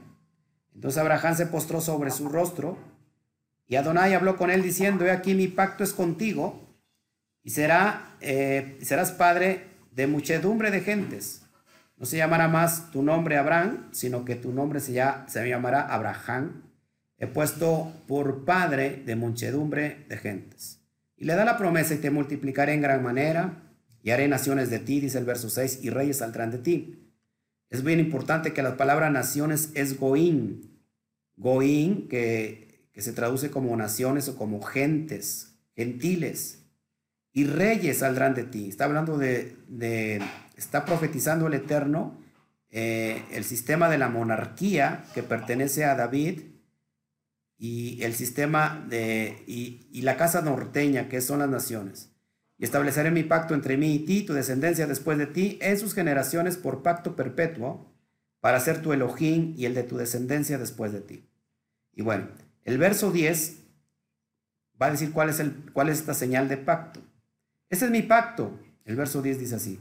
Entonces 0.74 1.00
Abraham 1.00 1.36
se 1.36 1.46
postró 1.46 1.80
sobre 1.80 2.10
su 2.10 2.28
rostro 2.28 2.80
y 3.68 3.76
Adonai 3.76 4.16
habló 4.16 4.36
con 4.36 4.50
él 4.50 4.64
diciendo, 4.64 5.06
he 5.06 5.12
aquí 5.12 5.36
mi 5.36 5.48
pacto 5.48 5.84
es 5.84 5.94
contigo 5.94 6.76
y 7.44 7.52
será, 7.52 8.18
eh, 8.20 8.80
serás 8.82 9.12
padre 9.12 9.68
de 9.92 10.08
muchedumbre 10.08 10.72
de 10.72 10.82
gentes. 10.82 11.44
No 11.98 12.08
se 12.08 12.18
llamará 12.18 12.48
más 12.48 12.90
tu 12.90 13.04
nombre 13.04 13.38
Abraham, 13.38 13.88
sino 13.92 14.26
que 14.26 14.34
tu 14.34 14.52
nombre 14.52 14.80
se, 14.80 14.94
ya, 14.94 15.24
se 15.30 15.48
llamará 15.48 15.82
Abraham. 15.82 16.64
He 17.20 17.28
puesto 17.28 17.94
por 18.08 18.44
padre 18.44 19.04
de 19.06 19.16
muchedumbre 19.16 20.04
de 20.10 20.18
gentes. 20.18 20.82
Y 21.16 21.26
le 21.26 21.36
da 21.36 21.46
la 21.46 21.60
promesa 21.60 21.94
y 21.94 21.98
te 21.98 22.10
multiplicaré 22.10 22.74
en 22.74 22.82
gran 22.82 23.04
manera 23.04 23.65
y 24.06 24.12
haré 24.12 24.28
naciones 24.28 24.70
de 24.70 24.78
ti, 24.78 25.00
dice 25.00 25.18
el 25.18 25.26
verso 25.26 25.50
6, 25.50 25.80
y 25.82 25.90
reyes 25.90 26.20
saldrán 26.20 26.52
de 26.52 26.60
ti. 26.60 27.12
Es 27.72 27.84
bien 27.84 28.00
importante 28.00 28.54
que 28.54 28.62
la 28.62 28.78
palabra 28.78 29.10
naciones 29.10 29.72
es 29.74 30.00
goín. 30.00 30.80
Goín, 31.38 32.08
que, 32.08 32.88
que 32.94 33.02
se 33.02 33.14
traduce 33.14 33.50
como 33.50 33.76
naciones 33.76 34.30
o 34.30 34.38
como 34.38 34.62
gentes, 34.62 35.56
gentiles 35.76 36.60
y 37.34 37.46
reyes 37.46 37.98
saldrán 37.98 38.36
de 38.36 38.44
ti. 38.44 38.70
Está 38.70 38.86
hablando 38.86 39.18
de, 39.18 40.22
está 40.56 40.86
profetizando 40.86 41.48
el 41.48 41.56
Eterno 41.56 42.18
eh, 42.70 43.24
el 43.32 43.44
sistema 43.44 43.90
de 43.90 43.98
la 43.98 44.10
monarquía 44.10 45.04
que 45.16 45.24
pertenece 45.24 45.84
a 45.84 45.96
David 45.96 46.42
y 47.58 48.04
el 48.04 48.14
sistema 48.14 48.86
de, 48.88 49.44
y, 49.48 49.88
y 49.92 50.04
la 50.04 50.16
casa 50.16 50.42
norteña 50.44 51.10
que 51.10 51.22
son 51.22 51.40
las 51.40 51.50
naciones. 51.50 52.15
Y 52.58 52.64
estableceré 52.64 53.12
mi 53.12 53.24
pacto 53.24 53.54
entre 53.54 53.78
mí 53.78 53.94
y 53.94 54.00
ti, 54.00 54.24
tu 54.24 54.34
descendencia 54.34 54.88
después 54.88 55.18
de 55.18 55.28
ti, 55.28 55.60
en 55.62 55.78
sus 55.78 55.94
generaciones 55.94 56.58
por 56.58 56.84
pacto 56.84 57.16
perpetuo, 57.16 57.94
para 58.40 58.60
ser 58.60 58.82
tu 58.82 58.94
Elohim 58.94 59.54
y 59.58 59.66
el 59.66 59.74
de 59.74 59.84
tu 59.84 59.98
descendencia 59.98 60.58
después 60.58 60.94
de 60.94 61.02
ti. 61.02 61.28
Y 61.94 62.02
bueno, 62.02 62.28
el 62.64 62.78
verso 62.78 63.12
10 63.12 63.58
va 64.82 64.88
a 64.88 64.92
decir 64.92 65.12
cuál 65.12 65.30
es, 65.30 65.40
el, 65.40 65.64
esta 65.90 66.14
señal 66.14 66.48
de 66.48 66.58
pacto. 66.58 67.02
Ese 67.70 67.86
es 67.86 67.92
mi 67.92 68.02
pacto. 68.02 68.60
El 68.86 68.96
verso 68.96 69.22
10 69.22 69.40
dice 69.40 69.56
así, 69.56 69.80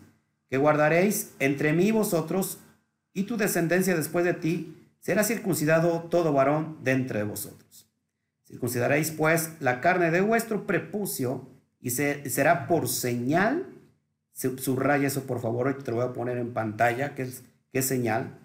que 0.49 0.57
guardaréis 0.57 1.35
entre 1.39 1.73
mí 1.73 1.91
vosotros 1.91 2.59
y 3.13 3.25
tu 3.25 3.37
descendencia 3.37 3.97
después 3.97 4.25
de 4.25 4.35
ti, 4.35 4.91
será 4.99 5.23
circuncidado 5.25 6.05
todo 6.05 6.33
varón 6.33 6.79
de 6.83 6.93
entre 6.93 7.23
vosotros. 7.23 7.91
Circuncidaréis 8.47 9.11
pues 9.11 9.51
la 9.61 9.81
carne 9.81 10.11
de 10.11 10.21
vuestro 10.21 10.67
prepucio 10.67 11.49
y 11.85 11.91
será 11.91 12.67
por 12.67 12.89
señal, 12.89 13.67
subraya 14.33 15.07
eso 15.07 15.25
por 15.27 15.41
favor, 15.41 15.83
te 15.83 15.91
lo 15.91 15.99
voy 15.99 16.07
a 16.07 16.13
poner 16.13 16.39
en 16.39 16.53
pantalla, 16.53 17.15
que 17.15 17.23
es, 17.23 17.45
qué 17.73 17.83
señal, 17.83 18.39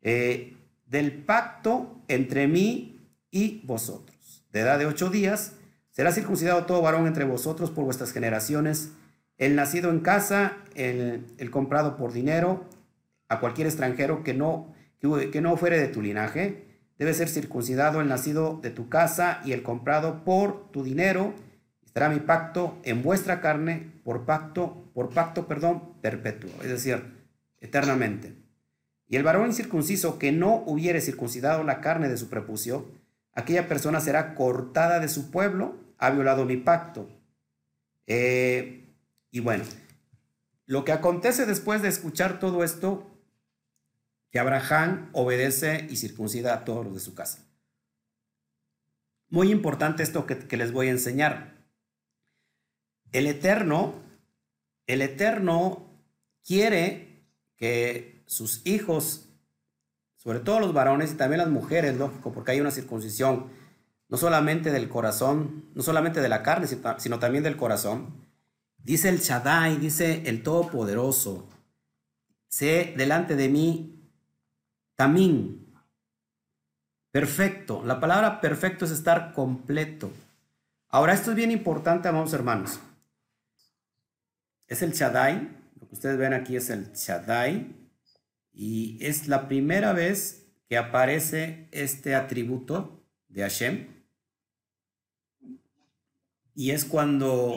eh, 0.00 0.56
del 0.86 1.12
pacto 1.12 2.00
entre 2.08 2.46
mí 2.46 3.10
y 3.30 3.62
vosotros. 3.66 4.46
De 4.52 4.60
edad 4.60 4.78
de 4.78 4.86
ocho 4.86 5.10
días, 5.10 5.54
Será 5.94 6.10
circuncidado 6.10 6.66
todo 6.66 6.82
varón 6.82 7.06
entre 7.06 7.24
vosotros 7.24 7.70
por 7.70 7.84
vuestras 7.84 8.10
generaciones, 8.10 8.90
el 9.38 9.54
nacido 9.54 9.90
en 9.90 10.00
casa, 10.00 10.56
el, 10.74 11.50
comprado 11.52 11.96
por 11.96 12.12
dinero, 12.12 12.64
a 13.28 13.38
cualquier 13.38 13.68
extranjero 13.68 14.24
que 14.24 14.34
no, 14.34 14.74
que, 15.00 15.40
no 15.40 15.56
fuere 15.56 15.78
de 15.78 15.86
tu 15.86 16.02
linaje. 16.02 16.64
Debe 16.98 17.14
ser 17.14 17.28
circuncidado 17.28 18.00
el 18.00 18.08
nacido 18.08 18.58
de 18.60 18.70
tu 18.70 18.88
casa 18.88 19.40
y 19.44 19.52
el 19.52 19.62
comprado 19.62 20.24
por 20.24 20.68
tu 20.72 20.82
dinero. 20.82 21.32
Estará 21.94 22.08
mi 22.08 22.18
pacto 22.18 22.80
en 22.82 23.04
vuestra 23.04 23.40
carne 23.40 23.92
por 24.02 24.24
pacto, 24.24 24.90
por 24.94 25.14
pacto, 25.14 25.46
perdón, 25.46 25.94
perpetuo, 26.02 26.50
es 26.60 26.68
decir, 26.68 27.04
eternamente. 27.60 28.34
Y 29.06 29.14
el 29.14 29.22
varón 29.22 29.46
incircunciso 29.46 30.18
que 30.18 30.32
no 30.32 30.56
hubiere 30.66 31.00
circuncidado 31.00 31.62
la 31.62 31.80
carne 31.80 32.08
de 32.08 32.16
su 32.16 32.28
prepucio, 32.28 32.90
aquella 33.32 33.68
persona 33.68 34.00
será 34.00 34.34
cortada 34.34 34.98
de 34.98 35.08
su 35.08 35.30
pueblo 35.30 35.76
ha 35.98 36.10
violado 36.10 36.44
mi 36.44 36.56
pacto. 36.56 37.08
Eh, 38.08 38.92
y 39.30 39.38
bueno, 39.38 39.62
lo 40.66 40.84
que 40.84 40.90
acontece 40.90 41.46
después 41.46 41.80
de 41.80 41.90
escuchar 41.90 42.40
todo 42.40 42.64
esto, 42.64 43.08
que 44.32 44.40
Abraham 44.40 45.10
obedece 45.12 45.86
y 45.88 45.94
circuncida 45.94 46.54
a 46.54 46.64
todos 46.64 46.84
los 46.84 46.94
de 46.94 47.00
su 47.00 47.14
casa. 47.14 47.46
Muy 49.28 49.52
importante 49.52 50.02
esto 50.02 50.26
que 50.26 50.56
les 50.56 50.72
voy 50.72 50.88
a 50.88 50.90
enseñar. 50.90 51.53
El 53.14 53.28
Eterno, 53.28 53.94
el 54.88 55.00
Eterno 55.00 55.86
quiere 56.44 57.28
que 57.56 58.24
sus 58.26 58.66
hijos, 58.66 59.28
sobre 60.16 60.40
todo 60.40 60.58
los 60.58 60.74
varones 60.74 61.12
y 61.12 61.14
también 61.14 61.38
las 61.38 61.48
mujeres, 61.48 61.96
lógico, 61.96 62.32
porque 62.32 62.50
hay 62.50 62.60
una 62.60 62.72
circuncisión, 62.72 63.52
no 64.08 64.16
solamente 64.16 64.72
del 64.72 64.88
corazón, 64.88 65.70
no 65.76 65.82
solamente 65.84 66.20
de 66.20 66.28
la 66.28 66.42
carne, 66.42 66.66
sino 66.98 67.20
también 67.20 67.44
del 67.44 67.56
corazón. 67.56 68.26
Dice 68.78 69.10
el 69.10 69.20
Shaddai, 69.20 69.76
dice 69.76 70.24
el 70.26 70.42
Todopoderoso, 70.42 71.48
sé 72.48 72.94
delante 72.96 73.36
de 73.36 73.48
mí 73.48 74.10
también 74.96 75.72
perfecto. 77.12 77.84
La 77.84 78.00
palabra 78.00 78.40
perfecto 78.40 78.86
es 78.86 78.90
estar 78.90 79.32
completo. 79.34 80.10
Ahora, 80.88 81.12
esto 81.12 81.30
es 81.30 81.36
bien 81.36 81.52
importante, 81.52 82.08
amados 82.08 82.32
hermanos. 82.32 82.80
Es 84.74 84.82
el 84.82 84.90
Shaddai, 84.90 85.56
lo 85.78 85.86
que 85.86 85.94
ustedes 85.94 86.18
ven 86.18 86.32
aquí 86.32 86.56
es 86.56 86.68
el 86.68 86.92
Shaddai, 86.92 87.76
y 88.52 88.98
es 89.06 89.28
la 89.28 89.46
primera 89.46 89.92
vez 89.92 90.48
que 90.68 90.76
aparece 90.76 91.68
este 91.70 92.16
atributo 92.16 93.06
de 93.28 93.42
Hashem. 93.42 93.86
Y 96.56 96.72
es 96.72 96.84
cuando 96.84 97.54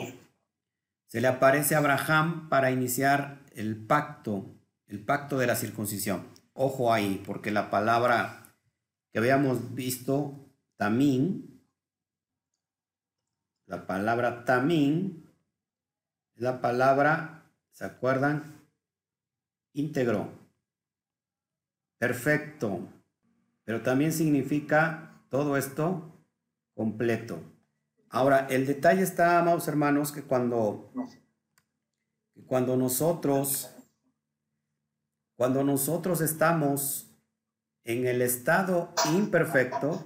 se 1.08 1.20
le 1.20 1.26
aparece 1.26 1.74
a 1.74 1.78
Abraham 1.78 2.48
para 2.48 2.70
iniciar 2.70 3.40
el 3.52 3.84
pacto, 3.84 4.54
el 4.86 5.04
pacto 5.04 5.38
de 5.38 5.48
la 5.48 5.56
circuncisión. 5.56 6.28
Ojo 6.52 6.92
ahí, 6.92 7.20
porque 7.26 7.50
la 7.50 7.68
palabra 7.68 8.54
que 9.10 9.18
habíamos 9.18 9.74
visto, 9.74 10.52
tamín, 10.76 11.64
la 13.66 13.88
palabra 13.88 14.44
tamín, 14.44 15.27
la 16.38 16.60
palabra, 16.60 17.44
¿se 17.70 17.84
acuerdan? 17.84 18.66
Íntegro, 19.72 20.32
perfecto, 21.98 22.88
pero 23.64 23.82
también 23.82 24.12
significa 24.12 25.22
todo 25.28 25.56
esto 25.56 26.24
completo. 26.74 27.40
Ahora, 28.10 28.46
el 28.48 28.66
detalle 28.66 29.02
está, 29.02 29.38
amados 29.38 29.68
hermanos, 29.68 30.12
que 30.12 30.22
cuando, 30.22 30.92
que 32.34 32.42
cuando 32.44 32.76
nosotros 32.76 33.74
cuando 35.38 35.62
nosotros 35.62 36.20
estamos 36.20 37.16
en 37.84 38.08
el 38.08 38.22
estado 38.22 38.92
imperfecto 39.14 40.04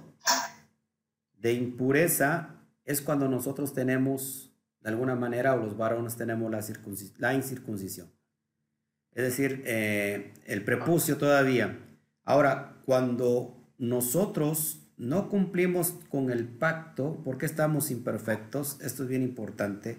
de 1.33 1.53
impureza, 1.53 2.63
es 2.85 3.01
cuando 3.01 3.27
nosotros 3.27 3.73
tenemos, 3.73 4.52
de 4.83 4.89
alguna 4.89 5.15
manera, 5.15 5.53
o 5.53 5.57
los 5.57 5.77
varones 5.77 6.17
tenemos 6.17 6.51
la, 6.51 7.33
incircuncisión. 7.33 8.11
Es 9.13 9.23
decir, 9.23 9.63
eh, 9.65 10.33
el 10.45 10.63
prepucio 10.65 11.17
todavía. 11.17 11.79
Ahora, 12.25 12.81
cuando 12.85 13.55
nosotros 13.77 14.83
no 14.97 15.29
cumplimos 15.29 15.93
con 16.09 16.31
el 16.31 16.47
pacto, 16.47 17.21
porque 17.23 17.45
estamos 17.45 17.91
imperfectos, 17.91 18.79
esto 18.81 19.03
es 19.03 19.09
bien 19.09 19.23
importante. 19.23 19.97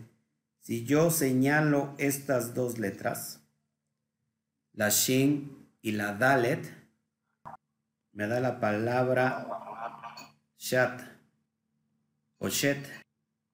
Si 0.61 0.85
yo 0.85 1.11
señalo 1.11 1.94
estas 1.99 2.55
dos 2.55 2.79
letras, 2.79 3.40
la 4.73 4.90
Shin 4.90 5.68
y 5.81 5.92
la 5.92 6.14
Dalet, 6.14 6.66
me 8.12 8.27
da 8.27 8.40
la 8.40 8.61
palabra 8.61 9.47
Shat 10.59 11.01
o 12.38 12.49
Shet. 12.49 13.04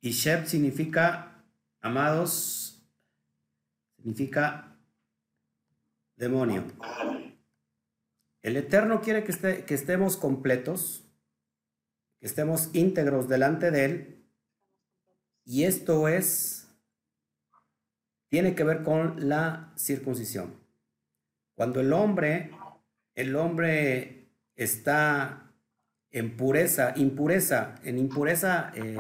Y 0.01 0.13
Shet 0.13 0.47
significa, 0.47 1.45
amados, 1.81 2.83
significa 3.97 4.79
demonio. 6.17 6.65
El 8.43 8.57
Eterno 8.57 9.03
quiere 9.03 9.25
que, 9.25 9.65
que 9.65 9.75
estemos 9.75 10.17
completos, 10.17 11.07
que 12.19 12.27
estemos 12.27 12.71
íntegros 12.75 13.29
delante 13.29 13.71
de 13.71 13.85
Él. 13.85 14.27
Y 15.45 15.65
esto 15.65 16.09
es, 16.09 16.69
tiene 18.29 18.55
que 18.55 18.65
ver 18.65 18.83
con 18.83 19.29
la 19.29 19.73
circuncisión. 19.77 20.59
Cuando 21.55 21.81
el 21.81 21.93
hombre, 21.93 22.53
el 23.15 23.37
hombre 23.37 24.33
está 24.57 25.50
en 26.11 26.37
pureza, 26.37 26.93
impureza, 26.97 27.77
en 27.85 27.99
impureza 27.99 28.73
eh, 28.75 28.97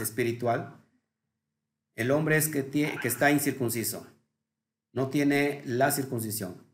espiritual, 0.00 0.76
el 1.94 2.10
hombre 2.10 2.36
es 2.36 2.48
que, 2.48 2.66
que 2.66 3.08
está 3.08 3.30
incircunciso, 3.30 4.06
no 4.92 5.08
tiene 5.08 5.62
la 5.64 5.90
circuncisión. 5.90 6.64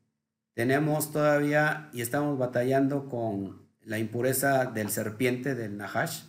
Tenemos 0.54 1.12
todavía 1.12 1.90
y 1.92 2.02
estamos 2.02 2.38
batallando 2.38 3.08
con 3.08 3.62
la 3.80 3.98
impureza 3.98 4.66
del 4.66 4.90
serpiente, 4.90 5.54
del 5.54 5.76
Nahash, 5.76 6.24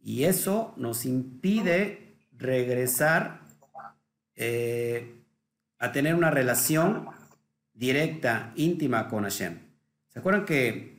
y 0.00 0.24
eso 0.24 0.72
nos 0.76 1.04
impide 1.04 2.16
regresar 2.32 3.40
eh, 4.34 5.24
a 5.78 5.92
tener 5.92 6.14
una 6.14 6.30
relación 6.30 7.08
directa, 7.74 8.52
íntima 8.56 9.08
con 9.08 9.24
Hashem. 9.24 9.58
¿Se 10.08 10.18
acuerdan 10.18 10.44
que 10.44 10.95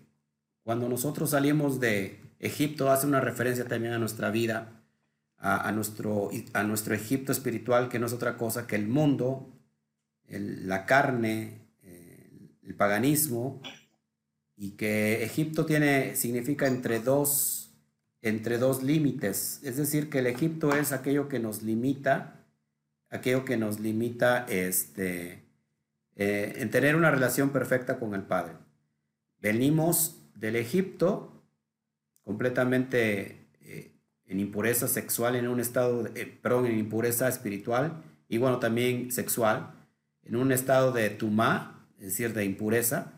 cuando 0.67 0.89
nosotros 0.89 1.29
salimos 1.29 1.79
de 1.79 2.19
Egipto 2.39 2.91
hace 2.91 3.07
una 3.07 3.21
referencia 3.21 3.63
también 3.69 3.93
a 3.93 3.99
nuestra 3.99 4.31
vida, 4.31 4.83
a, 5.37 5.71
nuestro, 5.71 6.29
a 6.51 6.63
nuestro 6.63 6.93
Egipto 6.93 7.31
espiritual, 7.31 7.87
que 7.87 7.99
no 7.99 8.05
es 8.05 8.11
otra 8.11 8.35
cosa 8.35 8.67
que 8.67 8.75
el 8.75 8.85
mundo, 8.85 9.47
la 10.27 10.85
carne, 10.85 11.69
el 12.63 12.75
paganismo, 12.75 13.61
y 14.57 14.71
que 14.71 15.23
Egipto 15.23 15.65
tiene, 15.65 16.17
significa 16.17 16.67
entre 16.67 16.99
dos, 16.99 17.71
entre 18.21 18.57
dos 18.57 18.83
límites. 18.83 19.61
Es 19.63 19.77
decir, 19.77 20.09
que 20.09 20.19
el 20.19 20.27
Egipto 20.27 20.75
es 20.75 20.91
aquello 20.91 21.29
que 21.29 21.39
nos 21.39 21.63
limita, 21.63 22.45
aquello 23.09 23.45
que 23.45 23.55
nos 23.55 23.79
limita 23.79 24.45
este, 24.49 25.45
eh, 26.17 26.55
en 26.57 26.69
tener 26.71 26.97
una 26.97 27.09
relación 27.09 27.51
perfecta 27.51 27.99
con 27.99 28.13
el 28.13 28.23
Padre. 28.23 28.57
Venimos 29.39 30.17
del 30.37 30.55
Egipto 30.55 31.43
completamente 32.21 33.47
eh, 33.61 33.93
en 34.25 34.39
impureza 34.39 34.87
sexual, 34.87 35.35
en 35.35 35.47
un 35.47 35.59
estado, 35.59 36.03
de, 36.03 36.21
eh, 36.21 36.25
perdón, 36.25 36.65
en 36.65 36.77
impureza 36.77 37.27
espiritual 37.27 38.03
y 38.27 38.37
bueno, 38.37 38.59
también 38.59 39.11
sexual, 39.11 39.73
en 40.23 40.35
un 40.35 40.51
estado 40.51 40.91
de 40.91 41.09
tumá, 41.09 41.87
es 41.97 42.05
decir, 42.05 42.33
de 42.33 42.43
impureza. 42.45 43.13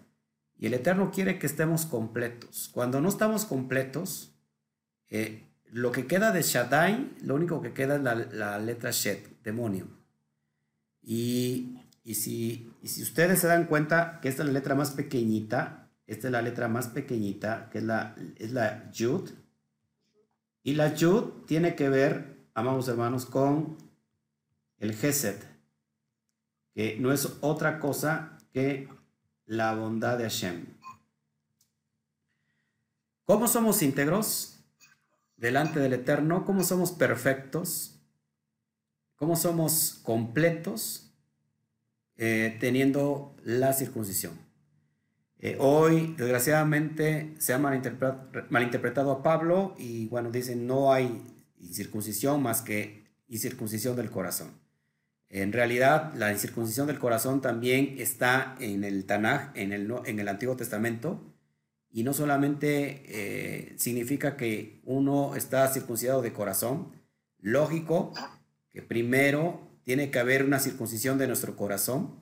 Y 0.57 0.67
el 0.67 0.73
Eterno 0.73 1.11
quiere 1.11 1.39
que 1.39 1.47
estemos 1.47 1.85
completos. 1.85 2.69
Cuando 2.71 3.01
no 3.01 3.09
estamos 3.09 3.45
completos, 3.45 4.35
lo 5.71 5.91
que 5.91 6.05
queda 6.05 6.31
de 6.31 6.43
Shaddai, 6.43 7.15
lo 7.23 7.35
único 7.35 7.61
que 7.61 7.73
queda 7.73 7.95
es 7.95 8.03
la, 8.03 8.13
la 8.15 8.59
letra 8.59 8.91
Shet, 8.91 9.41
demonio. 9.41 9.87
Y 11.01 11.79
y 12.09 12.15
si, 12.15 12.71
si 12.83 13.03
ustedes 13.03 13.39
se 13.39 13.45
dan 13.45 13.65
cuenta 13.65 14.19
que 14.19 14.29
esta 14.29 14.41
es 14.41 14.47
la 14.47 14.53
letra 14.53 14.73
más 14.73 14.89
pequeñita, 14.89 15.88
esta 16.09 16.27
es 16.27 16.31
la 16.31 16.41
letra 16.41 16.67
más 16.67 16.87
pequeñita, 16.87 17.69
que 17.69 17.77
es 17.77 17.83
la, 17.83 18.15
es 18.37 18.51
la 18.51 18.91
Yud. 18.91 19.29
Y 20.63 20.73
la 20.73 20.95
Yud 20.95 21.45
tiene 21.45 21.75
que 21.75 21.87
ver, 21.87 22.47
amados 22.55 22.87
hermanos, 22.87 23.27
con 23.27 23.77
el 24.79 24.95
Geset, 24.95 25.45
que 26.73 26.97
no 26.99 27.13
es 27.13 27.37
otra 27.41 27.79
cosa 27.79 28.39
que 28.51 28.89
la 29.45 29.75
bondad 29.75 30.17
de 30.17 30.23
Hashem. 30.23 30.65
¿Cómo 33.25 33.47
somos 33.47 33.83
íntegros 33.83 34.59
delante 35.37 35.79
del 35.79 35.93
Eterno? 35.93 36.43
¿Cómo 36.43 36.63
somos 36.63 36.91
perfectos? 36.91 38.01
¿Cómo 39.15 39.35
somos 39.35 39.99
completos? 40.01 41.05
Eh, 42.15 42.57
teniendo 42.59 43.35
la 43.43 43.73
circuncisión. 43.73 44.48
Eh, 45.41 45.55
hoy, 45.59 46.15
desgraciadamente, 46.17 47.33
se 47.39 47.53
ha 47.53 47.57
malinterpretado, 47.57 49.11
a 49.11 49.23
Pablo 49.23 49.73
y, 49.77 50.07
bueno, 50.07 50.31
dicen 50.31 50.67
no 50.67 50.91
hay 50.91 51.23
incircuncisión 51.59 52.43
más 52.43 52.61
que 52.61 53.05
incircuncisión 53.29 53.95
del 53.95 54.09
corazón. 54.09 54.51
En 55.29 55.53
realidad, 55.53 56.13
la 56.15 56.31
incircuncisión 56.31 56.87
del 56.87 56.99
corazón 56.99 57.39
también 57.41 57.95
está 57.99 58.55
en 58.59 58.83
el 58.83 59.05
Tanaj, 59.05 59.51
en 59.53 59.71
el, 59.71 59.93
en 60.05 60.19
el 60.19 60.27
Antiguo 60.27 60.57
Testamento, 60.57 61.21
y 61.91 62.03
no 62.03 62.13
solamente 62.13 63.03
eh, 63.07 63.75
significa 63.77 64.35
que 64.35 64.81
uno 64.83 65.35
está 65.35 65.67
circuncidado 65.69 66.21
de 66.21 66.33
corazón, 66.33 66.91
lógico 67.39 68.13
que 68.71 68.81
primero 68.81 69.61
tiene 69.83 70.11
que 70.11 70.19
haber 70.19 70.43
una 70.43 70.59
circuncisión 70.59 71.17
de 71.17 71.27
nuestro 71.27 71.55
corazón 71.55 72.19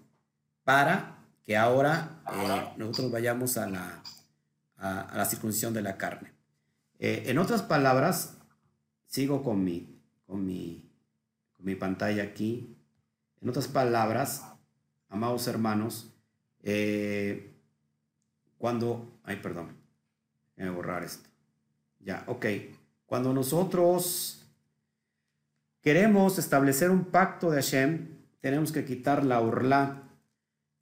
para 0.64 1.17
que 1.48 1.56
ahora 1.56 2.22
eh, 2.30 2.74
nosotros 2.76 3.10
vayamos 3.10 3.56
a 3.56 3.70
la, 3.70 4.04
a, 4.76 5.14
la, 5.16 5.26
circuncisión 5.26 5.74
de 5.74 5.82
la 5.82 5.96
carne. 5.96 6.34
Eh, 7.00 7.24
en 7.28 7.38
otras 7.38 7.62
palabras, 7.62 8.36
sigo 9.08 9.44
con 9.44 9.64
mi, 9.64 9.98
con, 10.26 10.46
mi, 10.46 10.84
pantalla 11.80 12.24
aquí. 12.24 12.76
En 13.42 13.48
otras 13.48 13.70
palabras, 13.70 14.44
amados 15.08 15.48
hermanos, 15.48 16.14
eh, 16.64 17.56
cuando, 18.58 19.18
ay, 19.24 19.38
perdón, 19.38 19.70
voy 20.58 20.68
a 20.68 20.72
borrar 20.72 21.04
esto. 21.04 21.30
Ya, 22.02 22.26
ok. 22.28 22.46
Cuando 23.06 23.32
nosotros 23.32 24.46
queremos 25.82 26.40
establecer 26.40 26.92
un 26.92 27.06
pacto 27.06 27.52
de 27.52 27.62
Hashem, 27.62 28.18
tenemos 28.42 28.74
que 28.74 28.84
quitar 28.84 29.24
la 29.24 29.40
orla. 29.40 30.04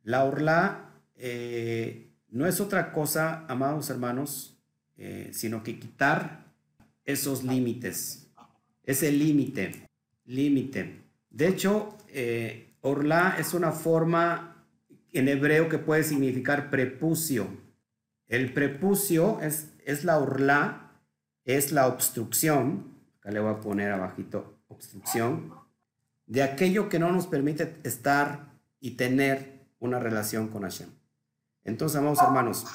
La 0.05 0.23
orla 0.23 0.91
eh, 1.15 2.11
no 2.29 2.45
es 2.45 2.61
otra 2.61 2.91
cosa, 2.91 3.43
amados 3.47 3.89
hermanos, 3.89 4.55
eh, 4.97 5.31
sino 5.33 5.63
que 5.63 5.79
quitar 5.79 6.45
esos 7.05 7.43
límites, 7.43 8.27
ese 8.83 9.11
límite, 9.11 9.89
límite. 10.25 11.01
De 11.31 11.47
hecho, 11.47 11.97
eh, 12.09 12.75
orla 12.81 13.35
es 13.39 13.55
una 13.55 13.71
forma 13.71 14.63
en 15.11 15.27
hebreo 15.27 15.69
que 15.69 15.79
puede 15.79 16.03
significar 16.03 16.69
prepucio. 16.69 17.47
El 18.27 18.53
prepucio 18.53 19.41
es, 19.41 19.71
es 19.85 20.03
la 20.03 20.19
orla, 20.19 20.91
es 21.45 21.71
la 21.71 21.87
obstrucción. 21.87 22.93
Acá 23.17 23.31
le 23.31 23.39
voy 23.39 23.53
a 23.53 23.59
poner 23.59 23.91
abajito 23.91 24.59
obstrucción 24.67 25.51
de 26.27 26.43
aquello 26.43 26.89
que 26.89 26.99
no 26.99 27.11
nos 27.11 27.25
permite 27.25 27.73
estar 27.83 28.51
y 28.79 28.91
tener 28.91 29.54
una 29.79 29.99
relación 29.99 30.47
con 30.49 30.63
Hashem. 30.63 30.89
Entonces, 31.63 31.97
amados 31.97 32.19
hermanos, 32.21 32.65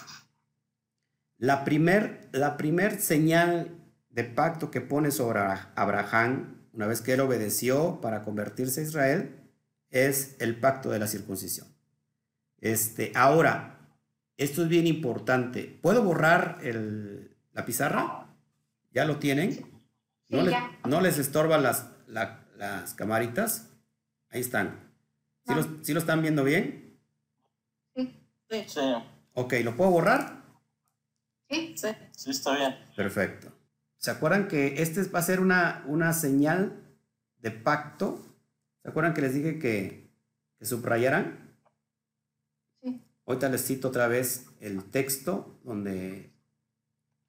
la 1.38 1.64
primer, 1.64 2.28
la 2.32 2.56
primer 2.56 3.00
señal 3.00 3.76
de 4.10 4.24
pacto 4.24 4.70
que 4.70 4.80
pone 4.80 5.10
sobre 5.10 5.40
Abraham, 5.74 6.68
una 6.72 6.86
vez 6.86 7.00
que 7.00 7.14
él 7.14 7.20
obedeció 7.20 8.00
para 8.00 8.22
convertirse 8.22 8.80
a 8.80 8.84
Israel, 8.84 9.40
es 9.90 10.36
el 10.38 10.58
pacto 10.58 10.90
de 10.90 10.98
la 10.98 11.06
circuncisión. 11.06 11.68
Este, 12.60 13.12
ahora, 13.14 13.78
esto 14.36 14.62
es 14.62 14.68
bien 14.68 14.86
importante. 14.86 15.78
¿Puedo 15.82 16.02
borrar 16.02 16.58
la 17.52 17.64
pizarra? 17.64 18.26
¿Ya 18.92 19.04
lo 19.04 19.18
tienen? 19.18 19.64
¿No, 20.28 20.42
les, 20.42 20.54
¿no 20.86 21.00
les 21.00 21.18
estorban 21.18 21.62
las, 21.62 21.86
las 22.06 22.94
camaritas? 22.94 23.70
Ahí 24.30 24.40
están. 24.40 24.90
¿Sí, 25.82 25.92
lo 25.92 26.00
están 26.00 26.22
viendo 26.22 26.44
bien? 26.44 26.89
Sí. 28.50 28.64
Sí. 28.66 28.80
Ok, 29.34 29.54
¿lo 29.62 29.76
puedo 29.76 29.90
borrar? 29.92 30.42
Sí. 31.48 31.74
Sí, 31.76 31.88
sí 32.16 32.30
está 32.30 32.56
bien. 32.56 32.76
Perfecto. 32.96 33.52
¿Se 33.96 34.10
acuerdan 34.10 34.48
que 34.48 34.82
este 34.82 35.02
va 35.04 35.20
a 35.20 35.22
ser 35.22 35.40
una, 35.40 35.84
una 35.86 36.12
señal 36.12 36.82
de 37.38 37.50
pacto? 37.50 38.20
¿Se 38.82 38.88
acuerdan 38.88 39.14
que 39.14 39.20
les 39.20 39.34
dije 39.34 39.58
que, 39.58 40.10
que 40.58 40.64
subrayaran? 40.64 41.54
Sí. 42.82 43.00
Ahorita 43.26 43.48
les 43.48 43.64
cito 43.66 43.88
otra 43.88 44.08
vez 44.08 44.46
el 44.60 44.82
texto 44.84 45.58
donde 45.64 46.32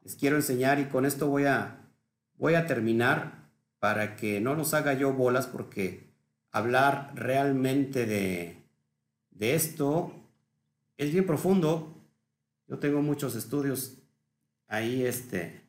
les 0.01 0.15
quiero 0.15 0.37
enseñar 0.37 0.79
y 0.79 0.85
con 0.85 1.05
esto 1.05 1.27
voy 1.27 1.45
a, 1.45 1.89
voy 2.35 2.55
a 2.55 2.65
terminar 2.65 3.49
para 3.79 4.15
que 4.15 4.39
no 4.39 4.55
nos 4.55 4.73
haga 4.73 4.93
yo 4.93 5.13
bolas 5.13 5.47
porque 5.47 6.09
hablar 6.51 7.11
realmente 7.15 8.05
de, 8.05 8.63
de 9.31 9.55
esto 9.55 10.20
es 11.05 11.11
bien 11.11 11.25
profundo. 11.25 11.95
Yo 12.67 12.79
tengo 12.79 13.01
muchos 13.01 13.35
estudios 13.35 14.01
ahí, 14.67 15.05
este, 15.05 15.61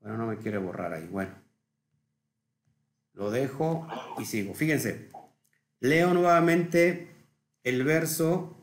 bueno, 0.00 0.18
no 0.18 0.26
me 0.26 0.36
quiere 0.36 0.58
borrar 0.58 0.92
ahí, 0.92 1.06
bueno. 1.06 1.34
Lo 3.14 3.30
dejo 3.30 3.88
y 4.18 4.24
sigo. 4.24 4.54
Fíjense, 4.54 5.10
leo 5.80 6.12
nuevamente 6.14 7.08
el 7.64 7.84
verso. 7.84 8.54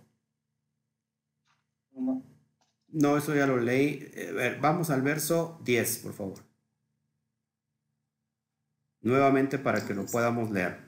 No, 2.88 3.18
eso 3.18 3.36
ya 3.36 3.48
lo 3.48 3.58
leí. 3.58 4.10
Vamos 4.62 4.90
al 4.90 5.02
verso 5.02 5.60
10, 5.64 5.98
por 6.00 6.14
favor 6.14 6.56
nuevamente 9.06 9.60
para 9.60 9.86
que 9.86 9.94
lo 9.94 10.06
podamos 10.08 10.50
leer. 10.50 10.80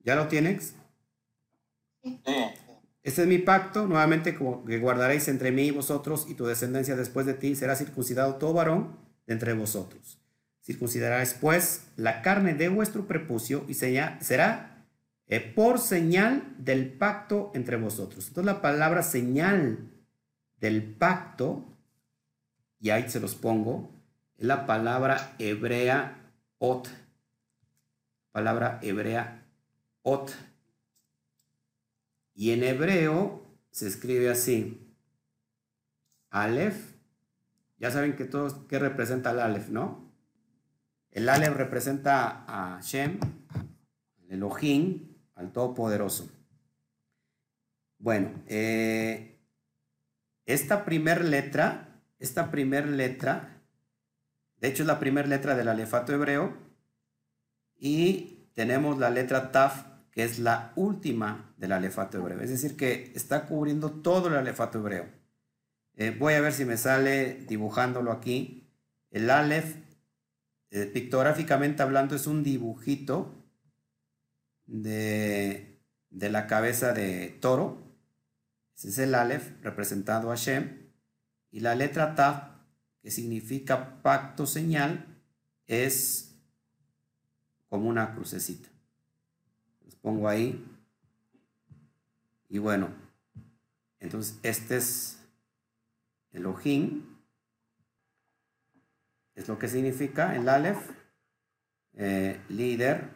¿Ya 0.00 0.16
lo 0.16 0.28
tienes? 0.28 0.74
Este 3.02 3.22
es 3.22 3.28
mi 3.28 3.38
pacto, 3.38 3.86
nuevamente 3.86 4.34
que 4.34 4.78
guardaréis 4.78 5.28
entre 5.28 5.52
mí 5.52 5.64
y 5.64 5.70
vosotros 5.70 6.26
y 6.28 6.34
tu 6.34 6.46
descendencia 6.46 6.96
después 6.96 7.26
de 7.26 7.34
ti, 7.34 7.54
será 7.54 7.76
circuncidado 7.76 8.36
todo 8.36 8.54
varón 8.54 8.96
de 9.26 9.34
entre 9.34 9.52
vosotros. 9.52 10.18
Circuncidaráis 10.62 11.34
pues 11.34 11.88
la 11.96 12.22
carne 12.22 12.54
de 12.54 12.70
vuestro 12.70 13.06
prepucio 13.06 13.66
y 13.68 13.74
será 13.74 14.86
eh, 15.26 15.40
por 15.40 15.78
señal 15.78 16.54
del 16.58 16.92
pacto 16.92 17.50
entre 17.54 17.76
vosotros. 17.76 18.28
Entonces 18.28 18.52
la 18.52 18.62
palabra 18.62 19.02
señal 19.02 19.90
del 20.60 20.82
pacto, 20.82 21.64
y 22.80 22.90
ahí 22.90 23.10
se 23.10 23.20
los 23.20 23.34
pongo, 23.34 23.90
es 24.38 24.46
la 24.46 24.64
palabra 24.64 25.34
hebrea 25.38 26.32
ot. 26.58 26.88
Palabra 28.32 28.78
hebrea 28.82 29.46
ot. 30.02 30.32
Y 32.34 32.50
en 32.52 32.64
hebreo 32.64 33.42
se 33.70 33.88
escribe 33.88 34.28
así. 34.30 34.94
Aleph. 36.30 36.94
Ya 37.78 37.90
saben 37.90 38.16
que 38.16 38.24
todos, 38.24 38.54
¿qué 38.68 38.78
representa 38.78 39.30
el 39.30 39.40
Aleph, 39.40 39.68
no? 39.68 40.12
El 41.10 41.28
Aleph 41.28 41.54
representa 41.54 42.44
a 42.46 42.80
Shem, 42.80 43.18
el 44.22 44.32
Elohim, 44.32 45.16
al 45.34 45.52
Todopoderoso. 45.52 46.30
Bueno, 47.98 48.42
eh, 48.46 49.40
esta 50.46 50.84
primer 50.84 51.24
letra, 51.24 52.02
esta 52.18 52.50
primer 52.50 52.86
letra 52.88 53.54
de 54.64 54.70
hecho, 54.70 54.82
es 54.82 54.86
la 54.86 54.98
primera 54.98 55.28
letra 55.28 55.54
del 55.54 55.68
alefato 55.68 56.14
hebreo. 56.14 56.56
Y 57.76 58.48
tenemos 58.54 58.98
la 58.98 59.10
letra 59.10 59.52
Taf, 59.52 59.84
que 60.14 60.24
es 60.24 60.38
la 60.38 60.72
última 60.76 61.54
del 61.58 61.72
alefato 61.72 62.18
hebreo. 62.18 62.40
Es 62.40 62.50
decir, 62.50 62.76
que 62.76 63.12
está 63.14 63.46
cubriendo 63.46 63.90
todo 63.90 64.28
el 64.28 64.36
alefato 64.36 64.78
hebreo. 64.78 65.06
Eh, 65.96 66.16
voy 66.16 66.34
a 66.34 66.40
ver 66.40 66.52
si 66.52 66.64
me 66.64 66.76
sale 66.76 67.44
dibujándolo 67.48 68.12
aquí. 68.12 68.70
El 69.10 69.30
Aleph, 69.30 69.76
eh, 70.70 70.86
pictográficamente 70.86 71.82
hablando, 71.82 72.16
es 72.16 72.26
un 72.26 72.42
dibujito 72.42 73.34
de, 74.66 75.80
de, 76.10 76.30
la 76.30 76.46
cabeza 76.46 76.92
de 76.92 77.36
toro. 77.40 77.78
Ese 78.76 78.88
es 78.88 78.98
el 78.98 79.14
Aleph 79.14 79.62
representado 79.62 80.32
a 80.32 80.36
Shem. 80.36 80.90
Y 81.50 81.60
la 81.60 81.74
letra 81.74 82.14
Taf 82.14 82.54
que 83.04 83.10
significa 83.10 84.00
pacto 84.00 84.46
señal, 84.46 85.20
es 85.66 86.34
como 87.68 87.86
una 87.86 88.14
crucecita. 88.14 88.70
Pongo 90.04 90.28
ahí. 90.28 90.62
Y 92.50 92.58
bueno, 92.58 92.90
entonces 94.00 94.38
este 94.42 94.76
es 94.76 95.18
el 96.32 96.44
ojín. 96.44 97.16
Es 99.34 99.48
lo 99.48 99.58
que 99.58 99.66
significa 99.66 100.36
el 100.36 100.46
Aleph. 100.50 100.90
Eh, 101.94 102.38
líder. 102.50 103.08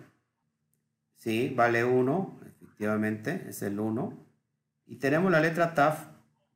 Sí, 1.17 1.53
vale 1.55 1.85
uno, 1.85 2.41
efectivamente, 2.47 3.45
es 3.47 3.61
el 3.61 3.81
uno. 3.81 4.27
Y 4.87 4.97
tenemos 4.97 5.31
la 5.31 5.41
letra 5.41 5.75
Taf, 5.75 6.07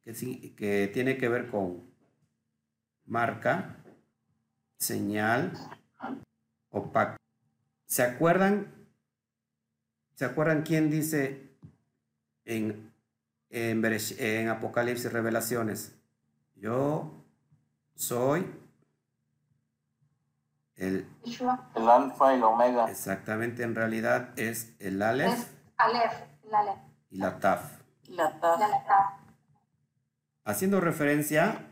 que, 0.02 0.54
que 0.56 0.90
tiene 0.94 1.18
que 1.18 1.28
ver 1.28 1.48
con 1.48 1.92
marca, 3.04 3.84
señal 4.78 5.52
o 6.70 6.90
pacto. 6.90 7.18
¿Se 7.84 8.02
acuerdan? 8.02 8.81
¿Se 10.14 10.24
acuerdan 10.24 10.62
quién 10.62 10.90
dice 10.90 11.50
en, 12.44 12.92
en, 13.50 13.84
en 14.18 14.48
Apocalipsis 14.48 15.12
Revelaciones? 15.12 15.94
Yo 16.56 17.24
soy 17.94 18.46
el, 20.76 21.06
el 21.74 21.88
alfa 21.88 22.32
y 22.32 22.36
el 22.36 22.44
omega. 22.44 22.90
Exactamente, 22.90 23.62
en 23.62 23.74
realidad 23.74 24.30
es 24.38 24.74
el 24.78 25.02
Aleph, 25.02 25.32
es 25.32 25.50
Aleph, 25.76 26.12
el 26.44 26.54
Aleph. 26.54 26.78
y 27.10 27.16
la 27.18 27.38
Taf. 27.38 27.80
La 28.08 28.40
Taf. 28.40 28.60
La 28.60 28.84
taf. 28.84 29.12
Haciendo 30.44 30.80
referencia 30.80 31.66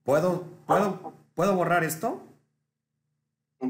¿Puedo, 0.03 0.45
puedo, 0.66 1.14
¿puedo 1.34 1.55
borrar 1.55 1.84
esto? 1.84 2.22
O, 3.59 3.68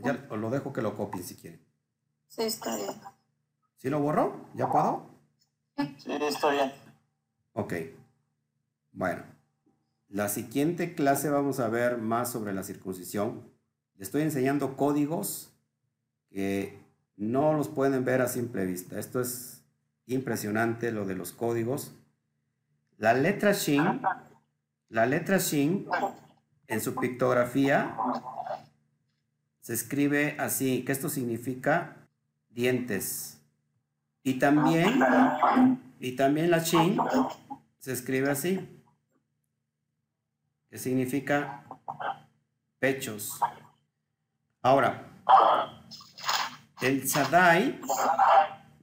ya, 0.00 0.12
lo 0.30 0.50
dejo 0.50 0.72
que 0.72 0.82
lo 0.82 0.96
copien 0.96 1.24
si 1.24 1.36
quieren. 1.36 1.60
Sí, 2.28 2.42
está 2.42 2.76
bien. 2.76 2.90
¿Sí 3.76 3.88
lo 3.88 4.00
borro? 4.00 4.48
¿Ya 4.54 4.70
puedo? 4.70 5.06
Sí, 5.76 6.12
está 6.12 6.50
bien. 6.50 6.72
Ok. 7.54 7.74
Bueno, 8.92 9.22
la 10.08 10.28
siguiente 10.28 10.94
clase 10.94 11.30
vamos 11.30 11.58
a 11.58 11.68
ver 11.68 11.98
más 11.98 12.30
sobre 12.30 12.52
la 12.52 12.64
circuncisión. 12.64 13.50
Les 13.96 14.08
estoy 14.08 14.22
enseñando 14.22 14.76
códigos 14.76 15.52
que 16.28 16.81
no 17.16 17.52
los 17.54 17.68
pueden 17.68 18.04
ver 18.04 18.20
a 18.22 18.28
simple 18.28 18.66
vista. 18.66 18.98
Esto 18.98 19.20
es 19.20 19.62
impresionante, 20.06 20.92
lo 20.92 21.04
de 21.06 21.14
los 21.14 21.32
códigos. 21.32 21.94
La 22.98 23.14
letra 23.14 23.52
Shin 23.52 24.00
la 24.92 25.06
letra 25.06 25.38
Shin 25.38 25.86
en 26.66 26.80
su 26.82 26.94
pictografía 26.94 27.96
se 29.62 29.72
escribe 29.72 30.36
así, 30.38 30.84
que 30.84 30.92
esto 30.92 31.08
significa 31.08 31.96
dientes. 32.50 33.40
Y 34.22 34.34
también, 34.34 35.02
y 35.98 36.12
también 36.12 36.50
la 36.50 36.58
Shin 36.58 36.98
se 37.78 37.92
escribe 37.94 38.30
así, 38.30 38.82
que 40.68 40.76
significa 40.76 41.64
pechos. 42.78 43.40
Ahora, 44.60 45.08
el 46.82 47.04
Shaddai, 47.04 47.80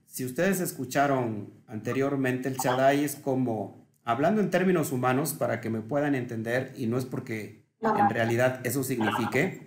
si 0.06 0.24
ustedes 0.24 0.60
escucharon 0.60 1.52
anteriormente, 1.66 2.48
el 2.48 2.56
Shaddai 2.56 3.04
es 3.04 3.16
como 3.16 3.86
hablando 4.04 4.40
en 4.40 4.50
términos 4.50 4.90
humanos 4.90 5.34
para 5.34 5.60
que 5.60 5.70
me 5.70 5.80
puedan 5.80 6.14
entender, 6.14 6.72
y 6.76 6.86
no 6.86 6.98
es 6.98 7.04
porque 7.04 7.64
en 7.80 8.10
realidad 8.10 8.60
eso 8.64 8.82
signifique, 8.82 9.66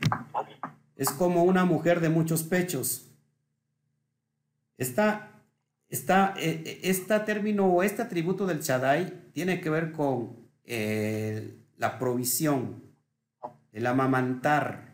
es 0.96 1.10
como 1.12 1.44
una 1.44 1.66
mujer 1.66 2.00
de 2.00 2.10
muchos 2.10 2.44
pechos. 2.44 3.10
Esta, 4.78 5.32
esta, 5.90 6.34
este 6.38 7.20
término 7.22 7.68
o 7.68 7.84
este 7.84 8.02
atributo 8.02 8.46
del 8.46 8.62
Shaddai 8.62 9.32
tiene 9.32 9.62
que 9.62 9.70
ver 9.70 9.92
con 9.92 10.36
eh, 10.66 11.58
la 11.78 12.00
provisión, 12.00 12.84
el 13.72 13.86
amamantar, 13.88 14.94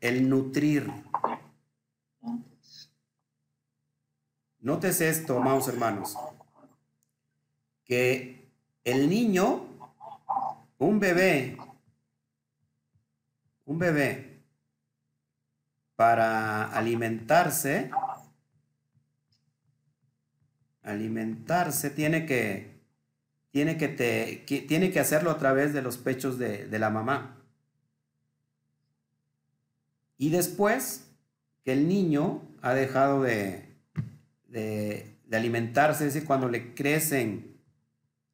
el 0.00 0.28
nutrir. 0.28 0.90
Nótese 4.60 5.08
esto, 5.08 5.38
amados 5.38 5.68
hermanos 5.68 6.16
que 7.86 8.50
el 8.84 9.08
niño, 9.08 9.64
un 10.78 11.00
bebé, 11.00 11.56
un 13.64 13.78
bebé, 13.78 14.42
para 15.94 16.70
alimentarse, 16.72 17.90
alimentarse 20.82 21.90
tiene 21.90 22.26
que, 22.26 22.82
tiene 23.50 23.78
que, 23.78 23.88
te, 23.88 24.44
tiene 24.68 24.90
que 24.90 25.00
hacerlo 25.00 25.30
a 25.30 25.38
través 25.38 25.72
de 25.72 25.80
los 25.80 25.96
pechos 25.96 26.38
de, 26.38 26.68
la 26.78 26.90
mamá. 26.90 27.42
Y 30.18 30.30
después 30.30 31.08
que 31.64 31.72
el 31.72 31.88
niño 31.88 32.42
ha 32.62 32.74
dejado 32.74 33.22
de, 33.22 33.65
de, 34.56 35.18
alimentarse, 35.32 36.06
es 36.06 36.14
decir, 36.14 36.26
cuando 36.26 36.48
le 36.48 36.74
crecen 36.74 37.58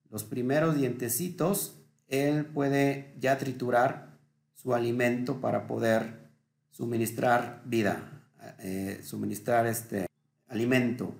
los 0.08 0.24
primeros 0.24 0.76
dientecitos, 0.76 1.82
él 2.06 2.44
puede 2.46 3.14
ya 3.18 3.38
triturar 3.38 4.18
su 4.54 4.74
alimento 4.74 5.40
para 5.40 5.66
poder 5.66 6.30
suministrar 6.70 7.62
vida, 7.64 8.22
eh, 8.60 9.00
suministrar 9.02 9.66
este 9.66 10.06
alimento. 10.48 11.14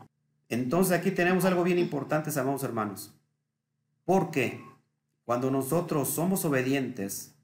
Entonces 0.48 0.92
aquí 0.92 1.10
tenemos 1.10 1.44
algo 1.46 1.64
bien 1.64 1.78
importante, 1.78 2.30
amados 2.38 2.62
hermanos. 2.62 3.12
Porque 4.04 4.62
cuando 5.24 5.50
nosotros 5.50 6.10
somos 6.10 6.44
obedientes, 6.44 7.34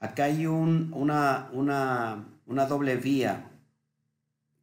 acá 0.00 0.24
hay 0.24 0.46
una, 0.46 1.50
una, 1.52 2.66
doble 2.66 2.96
vía 2.96 3.50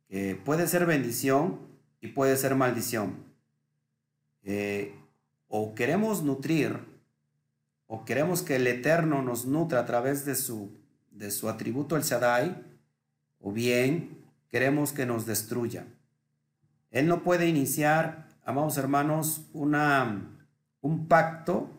que 0.10 0.36
puede 0.36 0.68
ser 0.68 0.86
bendición 0.86 1.69
y 2.02 2.10
puede 2.10 2.38
ser 2.38 2.56
maldición. 2.56 3.24
Eh, 4.44 4.96
o 5.48 5.74
queremos 5.76 6.24
nutrir, 6.24 6.80
o 7.88 8.06
queremos 8.06 8.42
que 8.42 8.56
el 8.56 8.68
Eterno 8.68 9.22
nos 9.22 9.46
nutra 9.46 9.80
a 9.80 9.86
través 9.86 10.26
de 10.26 10.36
su, 10.36 10.72
de 11.12 11.32
su 11.32 11.50
atributo 11.50 11.96
el 11.96 12.04
Shaddai, 12.04 12.64
o 13.40 13.52
bien 13.52 14.24
queremos 14.50 14.94
que 14.94 15.06
nos 15.06 15.26
destruya. 15.26 15.88
Él 16.92 17.08
no 17.08 17.24
puede 17.24 17.48
iniciar, 17.48 18.28
amados 18.44 18.78
hermanos, 18.78 19.46
una, 19.54 20.38
un 20.82 21.08
pacto, 21.08 21.70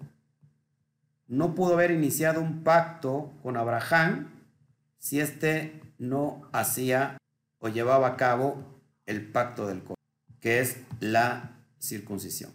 no 1.27 1.55
pudo 1.55 1.75
haber 1.75 1.93
iniciado 1.93 2.41
un 2.41 2.65
pacto 2.65 3.33
con 3.43 3.57
Abraham 3.57 4.29
si 4.99 5.21
éste 5.21 5.81
no 5.99 6.49
hacía 6.53 7.19
o 7.59 7.69
llevaba 7.69 8.09
a 8.09 8.17
cabo 8.17 8.81
el 9.07 9.31
pacto 9.31 9.67
del 9.67 9.83
que 10.41 10.61
es 10.61 10.79
la 11.01 11.57
circuncisión. 11.79 12.53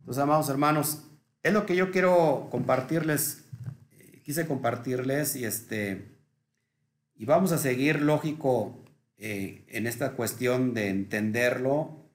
Entonces, 0.00 0.22
amados 0.22 0.48
hermanos, 0.48 1.04
es 1.42 1.52
lo 1.52 1.66
que 1.66 1.76
yo 1.76 1.90
quiero 1.90 2.48
compartirles, 2.50 3.44
eh, 3.92 4.22
quise 4.24 4.46
compartirles 4.46 5.36
y 5.36 5.44
este, 5.44 6.16
y 7.14 7.24
vamos 7.24 7.52
a 7.52 7.58
seguir 7.58 8.00
lógico 8.02 8.84
eh, 9.16 9.64
en 9.68 9.86
esta 9.86 10.12
cuestión 10.12 10.74
de 10.74 10.88
entenderlo 10.88 12.08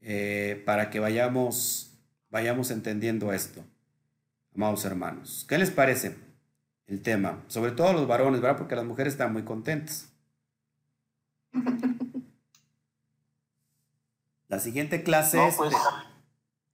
eh, 0.00 0.62
para 0.66 0.90
que 0.90 1.00
vayamos, 1.00 1.98
vayamos 2.30 2.70
entendiendo 2.70 3.32
esto, 3.32 3.64
amados 4.54 4.84
hermanos. 4.84 5.46
¿Qué 5.48 5.58
les 5.58 5.70
parece 5.70 6.14
el 6.86 7.00
tema? 7.00 7.42
Sobre 7.48 7.72
todo 7.72 7.92
los 7.92 8.06
varones, 8.06 8.40
¿verdad? 8.40 8.58
Porque 8.58 8.76
las 8.76 8.84
mujeres 8.84 9.14
están 9.14 9.32
muy 9.32 9.42
contentas. 9.42 10.10
La 14.54 14.60
siguiente 14.60 15.02
clase 15.02 15.48
es... 15.48 15.56
Pues, 15.56 15.74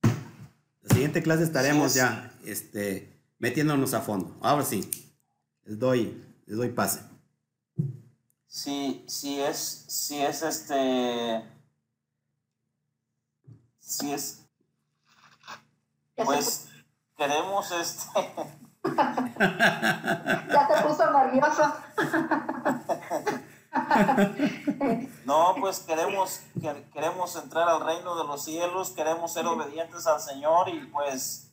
la 0.02 0.88
siguiente 0.90 1.22
clase 1.22 1.44
estaremos 1.44 1.94
ya 1.94 2.30
este, 2.44 3.24
metiéndonos 3.38 3.94
a 3.94 4.02
fondo. 4.02 4.36
Ahora 4.42 4.66
sí, 4.66 4.90
les 5.64 5.78
doy, 5.78 6.22
les 6.44 6.58
doy 6.58 6.68
pase. 6.68 7.00
Sí, 8.46 9.02
sí 9.08 9.40
es, 9.40 9.86
sí 9.88 10.20
es 10.20 10.42
este, 10.42 11.42
sí 13.78 14.12
es, 14.12 14.44
pues 16.16 16.68
queremos 17.16 17.72
este. 17.72 18.20
ya 20.52 20.68
te 20.68 20.82
puso 20.86 21.10
nervioso. 21.10 21.74
No, 25.24 25.54
pues 25.60 25.78
queremos, 25.80 26.40
que- 26.60 26.88
queremos 26.92 27.36
entrar 27.36 27.68
al 27.68 27.84
reino 27.84 28.16
de 28.16 28.24
los 28.24 28.44
cielos, 28.44 28.90
queremos 28.90 29.32
ser 29.32 29.46
obedientes 29.46 30.06
al 30.06 30.20
Señor 30.20 30.68
y 30.68 30.80
pues 30.86 31.52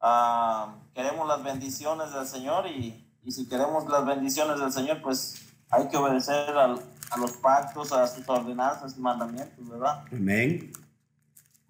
ah, 0.00 0.74
queremos 0.94 1.26
las 1.26 1.42
bendiciones 1.42 2.12
del 2.12 2.26
Señor 2.26 2.66
y, 2.66 3.08
y 3.24 3.32
si 3.32 3.48
queremos 3.48 3.88
las 3.88 4.04
bendiciones 4.04 4.60
del 4.60 4.72
Señor, 4.72 5.00
pues 5.02 5.42
hay 5.70 5.88
que 5.88 5.96
obedecer 5.96 6.50
al- 6.56 6.82
a 7.10 7.16
los 7.16 7.32
pactos, 7.32 7.92
a 7.92 8.06
sus 8.06 8.28
ordenanzas 8.28 8.96
y 8.96 9.00
mandamientos, 9.00 9.66
¿verdad? 9.68 10.04
Amén. 10.12 10.70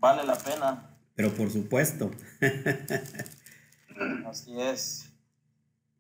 Vale 0.00 0.24
la 0.24 0.36
pena, 0.36 0.90
Pero 1.14 1.32
por 1.34 1.50
supuesto. 1.50 2.10
así 4.26 4.60
es. 4.60 5.07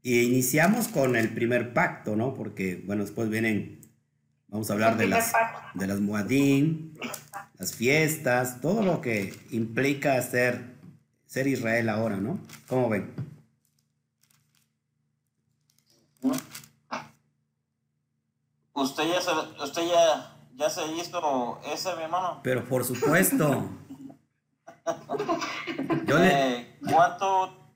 Y 0.02 0.20
iniciamos 0.22 0.88
con 0.88 1.16
el 1.16 1.34
primer 1.34 1.74
pacto, 1.74 2.16
¿no? 2.16 2.34
Porque, 2.34 2.82
bueno, 2.86 3.02
después 3.02 3.28
vienen, 3.28 3.80
vamos 4.48 4.70
a 4.70 4.74
hablar 4.74 4.96
de 4.96 5.08
las, 5.08 5.32
de 5.74 5.86
las 5.86 6.00
Muadín, 6.00 6.98
las 7.58 7.74
fiestas, 7.74 8.60
todo 8.60 8.82
lo 8.82 9.00
que 9.00 9.34
implica 9.50 10.20
ser, 10.22 10.76
ser 11.26 11.46
Israel 11.48 11.88
ahora, 11.88 12.16
¿no? 12.16 12.38
¿Cómo 12.68 12.88
ven? 12.88 13.12
¿Usted 18.72 19.04
ya 19.08 19.20
se, 19.20 19.30
usted 19.62 19.82
ya, 19.88 20.36
ya 20.54 20.70
se 20.70 20.86
hizo 20.92 21.60
ese, 21.72 21.96
mi 21.96 22.04
hermano? 22.04 22.40
Pero 22.44 22.64
por 22.64 22.84
supuesto. 22.84 23.68
Yo 26.06 26.18
le, 26.18 26.58
Eh, 26.58 26.78
¿Cuánto 26.90 27.67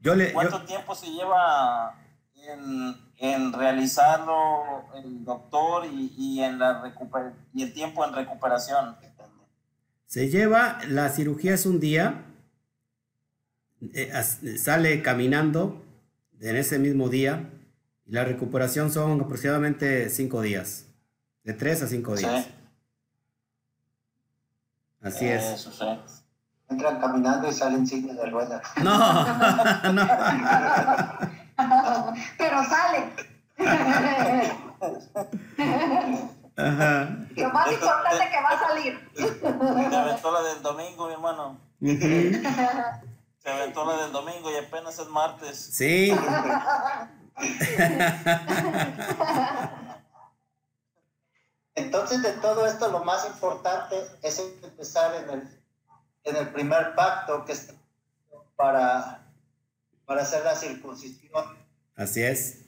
yo 0.00 0.14
le, 0.14 0.28
yo- 0.28 0.32
¿Cuánto 0.34 0.62
tiempo 0.62 0.94
se 0.94 1.06
lleva 1.10 1.94
en, 2.34 2.94
en 3.18 3.52
realizarlo 3.52 4.84
el 4.94 5.24
doctor 5.24 5.86
y, 5.86 6.12
y 6.16 6.42
en 6.42 6.58
la 6.58 6.82
recuper- 6.82 7.34
y 7.54 7.62
el 7.62 7.72
tiempo 7.72 8.04
en 8.04 8.14
recuperación? 8.14 8.96
se 10.06 10.28
lleva, 10.28 10.80
la 10.88 11.08
cirugía 11.08 11.54
es 11.54 11.66
un 11.66 11.78
día, 11.78 12.24
eh, 13.94 14.10
sale 14.58 15.02
caminando 15.02 15.84
en 16.40 16.56
ese 16.56 16.80
mismo 16.80 17.08
día, 17.08 17.48
y 18.06 18.12
la 18.12 18.24
recuperación 18.24 18.90
son 18.90 19.20
aproximadamente 19.20 20.10
cinco 20.10 20.40
días, 20.42 20.86
de 21.44 21.52
tres 21.52 21.82
a 21.82 21.86
cinco 21.86 22.16
días. 22.16 22.44
Sí, 22.44 22.50
Así 25.00 25.26
es. 25.28 25.44
Eso 25.44 25.70
sí. 25.70 25.84
Entran 26.70 27.00
caminando 27.00 27.48
y 27.48 27.52
salen 27.52 27.86
silla 27.86 28.14
de 28.14 28.26
ruedas. 28.30 28.62
No, 28.82 28.98
no. 29.92 30.06
Pero 32.38 32.64
sale. 32.64 33.10
Ajá. 36.56 37.08
Lo 37.36 37.50
más 37.50 37.72
importante 37.72 38.24
es 38.24 38.30
que 38.30 38.42
va 38.42 38.48
a 38.48 38.58
salir. 38.68 39.10
Se 39.14 39.96
aventó 39.96 40.32
la 40.32 40.42
del 40.42 40.62
domingo, 40.62 41.06
mi 41.06 41.12
hermano. 41.12 41.58
Se 41.80 43.50
aventó 43.50 43.84
la 43.84 44.02
del 44.02 44.12
domingo 44.12 44.50
y 44.50 44.56
apenas 44.56 44.98
es 44.98 45.08
martes. 45.08 45.58
Sí, 45.72 46.14
Entonces, 51.74 52.22
de 52.22 52.32
todo 52.32 52.66
esto, 52.66 52.90
lo 52.90 53.04
más 53.04 53.26
importante 53.26 53.96
es 54.22 54.38
empezar 54.62 55.14
en 55.14 55.30
el, 55.30 55.59
en 56.24 56.36
el 56.36 56.48
primer 56.48 56.94
pacto, 56.94 57.44
que 57.44 57.52
es 57.52 57.72
para, 58.56 59.32
para 60.04 60.22
hacer 60.22 60.44
la 60.44 60.54
circuncisión. 60.54 61.44
así 61.94 62.22
es. 62.22 62.66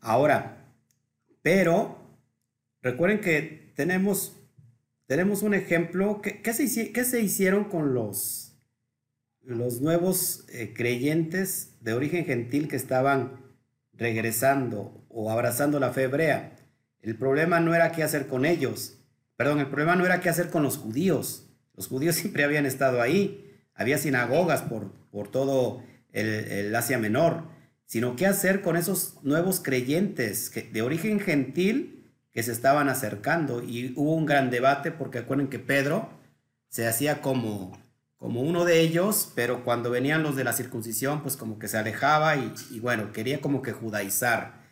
Ahora, 0.00 0.64
pero 1.42 1.98
recuerden 2.82 3.20
que 3.20 3.72
tenemos, 3.74 4.36
tenemos 5.06 5.42
un 5.42 5.54
ejemplo. 5.54 6.20
¿Qué, 6.22 6.40
qué 6.42 6.52
se, 6.52 6.64
hici- 6.64 6.92
qué 6.92 7.04
se 7.04 7.20
hicieron 7.20 7.64
con 7.64 7.94
los, 7.94 8.56
los 9.42 9.80
nuevos 9.80 10.44
eh, 10.50 10.72
creyentes 10.74 11.78
de 11.82 11.94
origen 11.94 12.24
gentil 12.24 12.68
que 12.68 12.76
estaban 12.76 13.40
regresando 13.92 15.04
o 15.08 15.30
abrazando 15.32 15.80
la 15.80 15.90
fe 15.92 16.04
hebrea? 16.04 16.56
El 17.00 17.18
problema 17.18 17.60
no 17.60 17.74
era 17.74 17.90
qué 17.92 18.02
hacer 18.04 18.28
con 18.28 18.44
ellos. 18.44 18.98
Perdón, 19.36 19.60
el 19.60 19.66
problema 19.66 19.96
no 19.96 20.06
era 20.06 20.20
qué 20.20 20.28
hacer 20.28 20.50
con 20.50 20.62
los 20.62 20.78
judíos. 20.78 21.48
Los 21.74 21.88
judíos 21.88 22.14
siempre 22.16 22.44
habían 22.44 22.66
estado 22.66 23.00
ahí. 23.00 23.40
Había 23.74 23.98
sinagogas 23.98 24.62
por, 24.62 24.92
por 25.10 25.28
todo 25.28 25.82
el, 26.12 26.26
el 26.26 26.74
Asia 26.74 26.98
Menor. 26.98 27.44
Sino 27.86 28.16
qué 28.16 28.26
hacer 28.26 28.62
con 28.62 28.76
esos 28.76 29.22
nuevos 29.22 29.60
creyentes 29.60 30.50
de 30.72 30.82
origen 30.82 31.20
gentil 31.20 32.12
que 32.32 32.42
se 32.42 32.52
estaban 32.52 32.88
acercando. 32.88 33.62
Y 33.62 33.92
hubo 33.96 34.14
un 34.14 34.26
gran 34.26 34.50
debate 34.50 34.90
porque 34.90 35.18
acuerden 35.18 35.48
que 35.48 35.58
Pedro 35.58 36.08
se 36.68 36.88
hacía 36.88 37.20
como, 37.20 37.78
como 38.16 38.40
uno 38.40 38.64
de 38.64 38.80
ellos, 38.80 39.32
pero 39.36 39.64
cuando 39.64 39.90
venían 39.90 40.24
los 40.24 40.34
de 40.34 40.44
la 40.44 40.52
circuncisión, 40.52 41.22
pues 41.22 41.36
como 41.36 41.58
que 41.58 41.68
se 41.68 41.78
alejaba 41.78 42.36
y, 42.36 42.52
y 42.70 42.80
bueno, 42.80 43.12
quería 43.12 43.40
como 43.40 43.62
que 43.62 43.72
judaizar. 43.72 44.63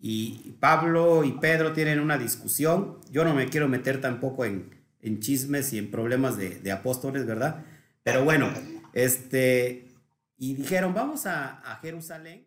Y 0.00 0.54
Pablo 0.60 1.24
y 1.24 1.32
Pedro 1.32 1.72
tienen 1.72 2.00
una 2.00 2.18
discusión. 2.18 2.98
Yo 3.10 3.24
no 3.24 3.34
me 3.34 3.48
quiero 3.48 3.68
meter 3.68 4.00
tampoco 4.00 4.44
en, 4.44 4.70
en 5.02 5.20
chismes 5.20 5.72
y 5.72 5.78
en 5.78 5.90
problemas 5.90 6.36
de, 6.36 6.70
apóstoles, 6.70 7.26
¿verdad? 7.26 7.64
Pero 8.04 8.24
bueno, 8.24 8.48
este, 8.92 9.88
y 10.36 10.54
dijeron, 10.54 10.94
vamos 10.94 11.26
a 11.26 11.78
Jerusalén. 11.82 12.46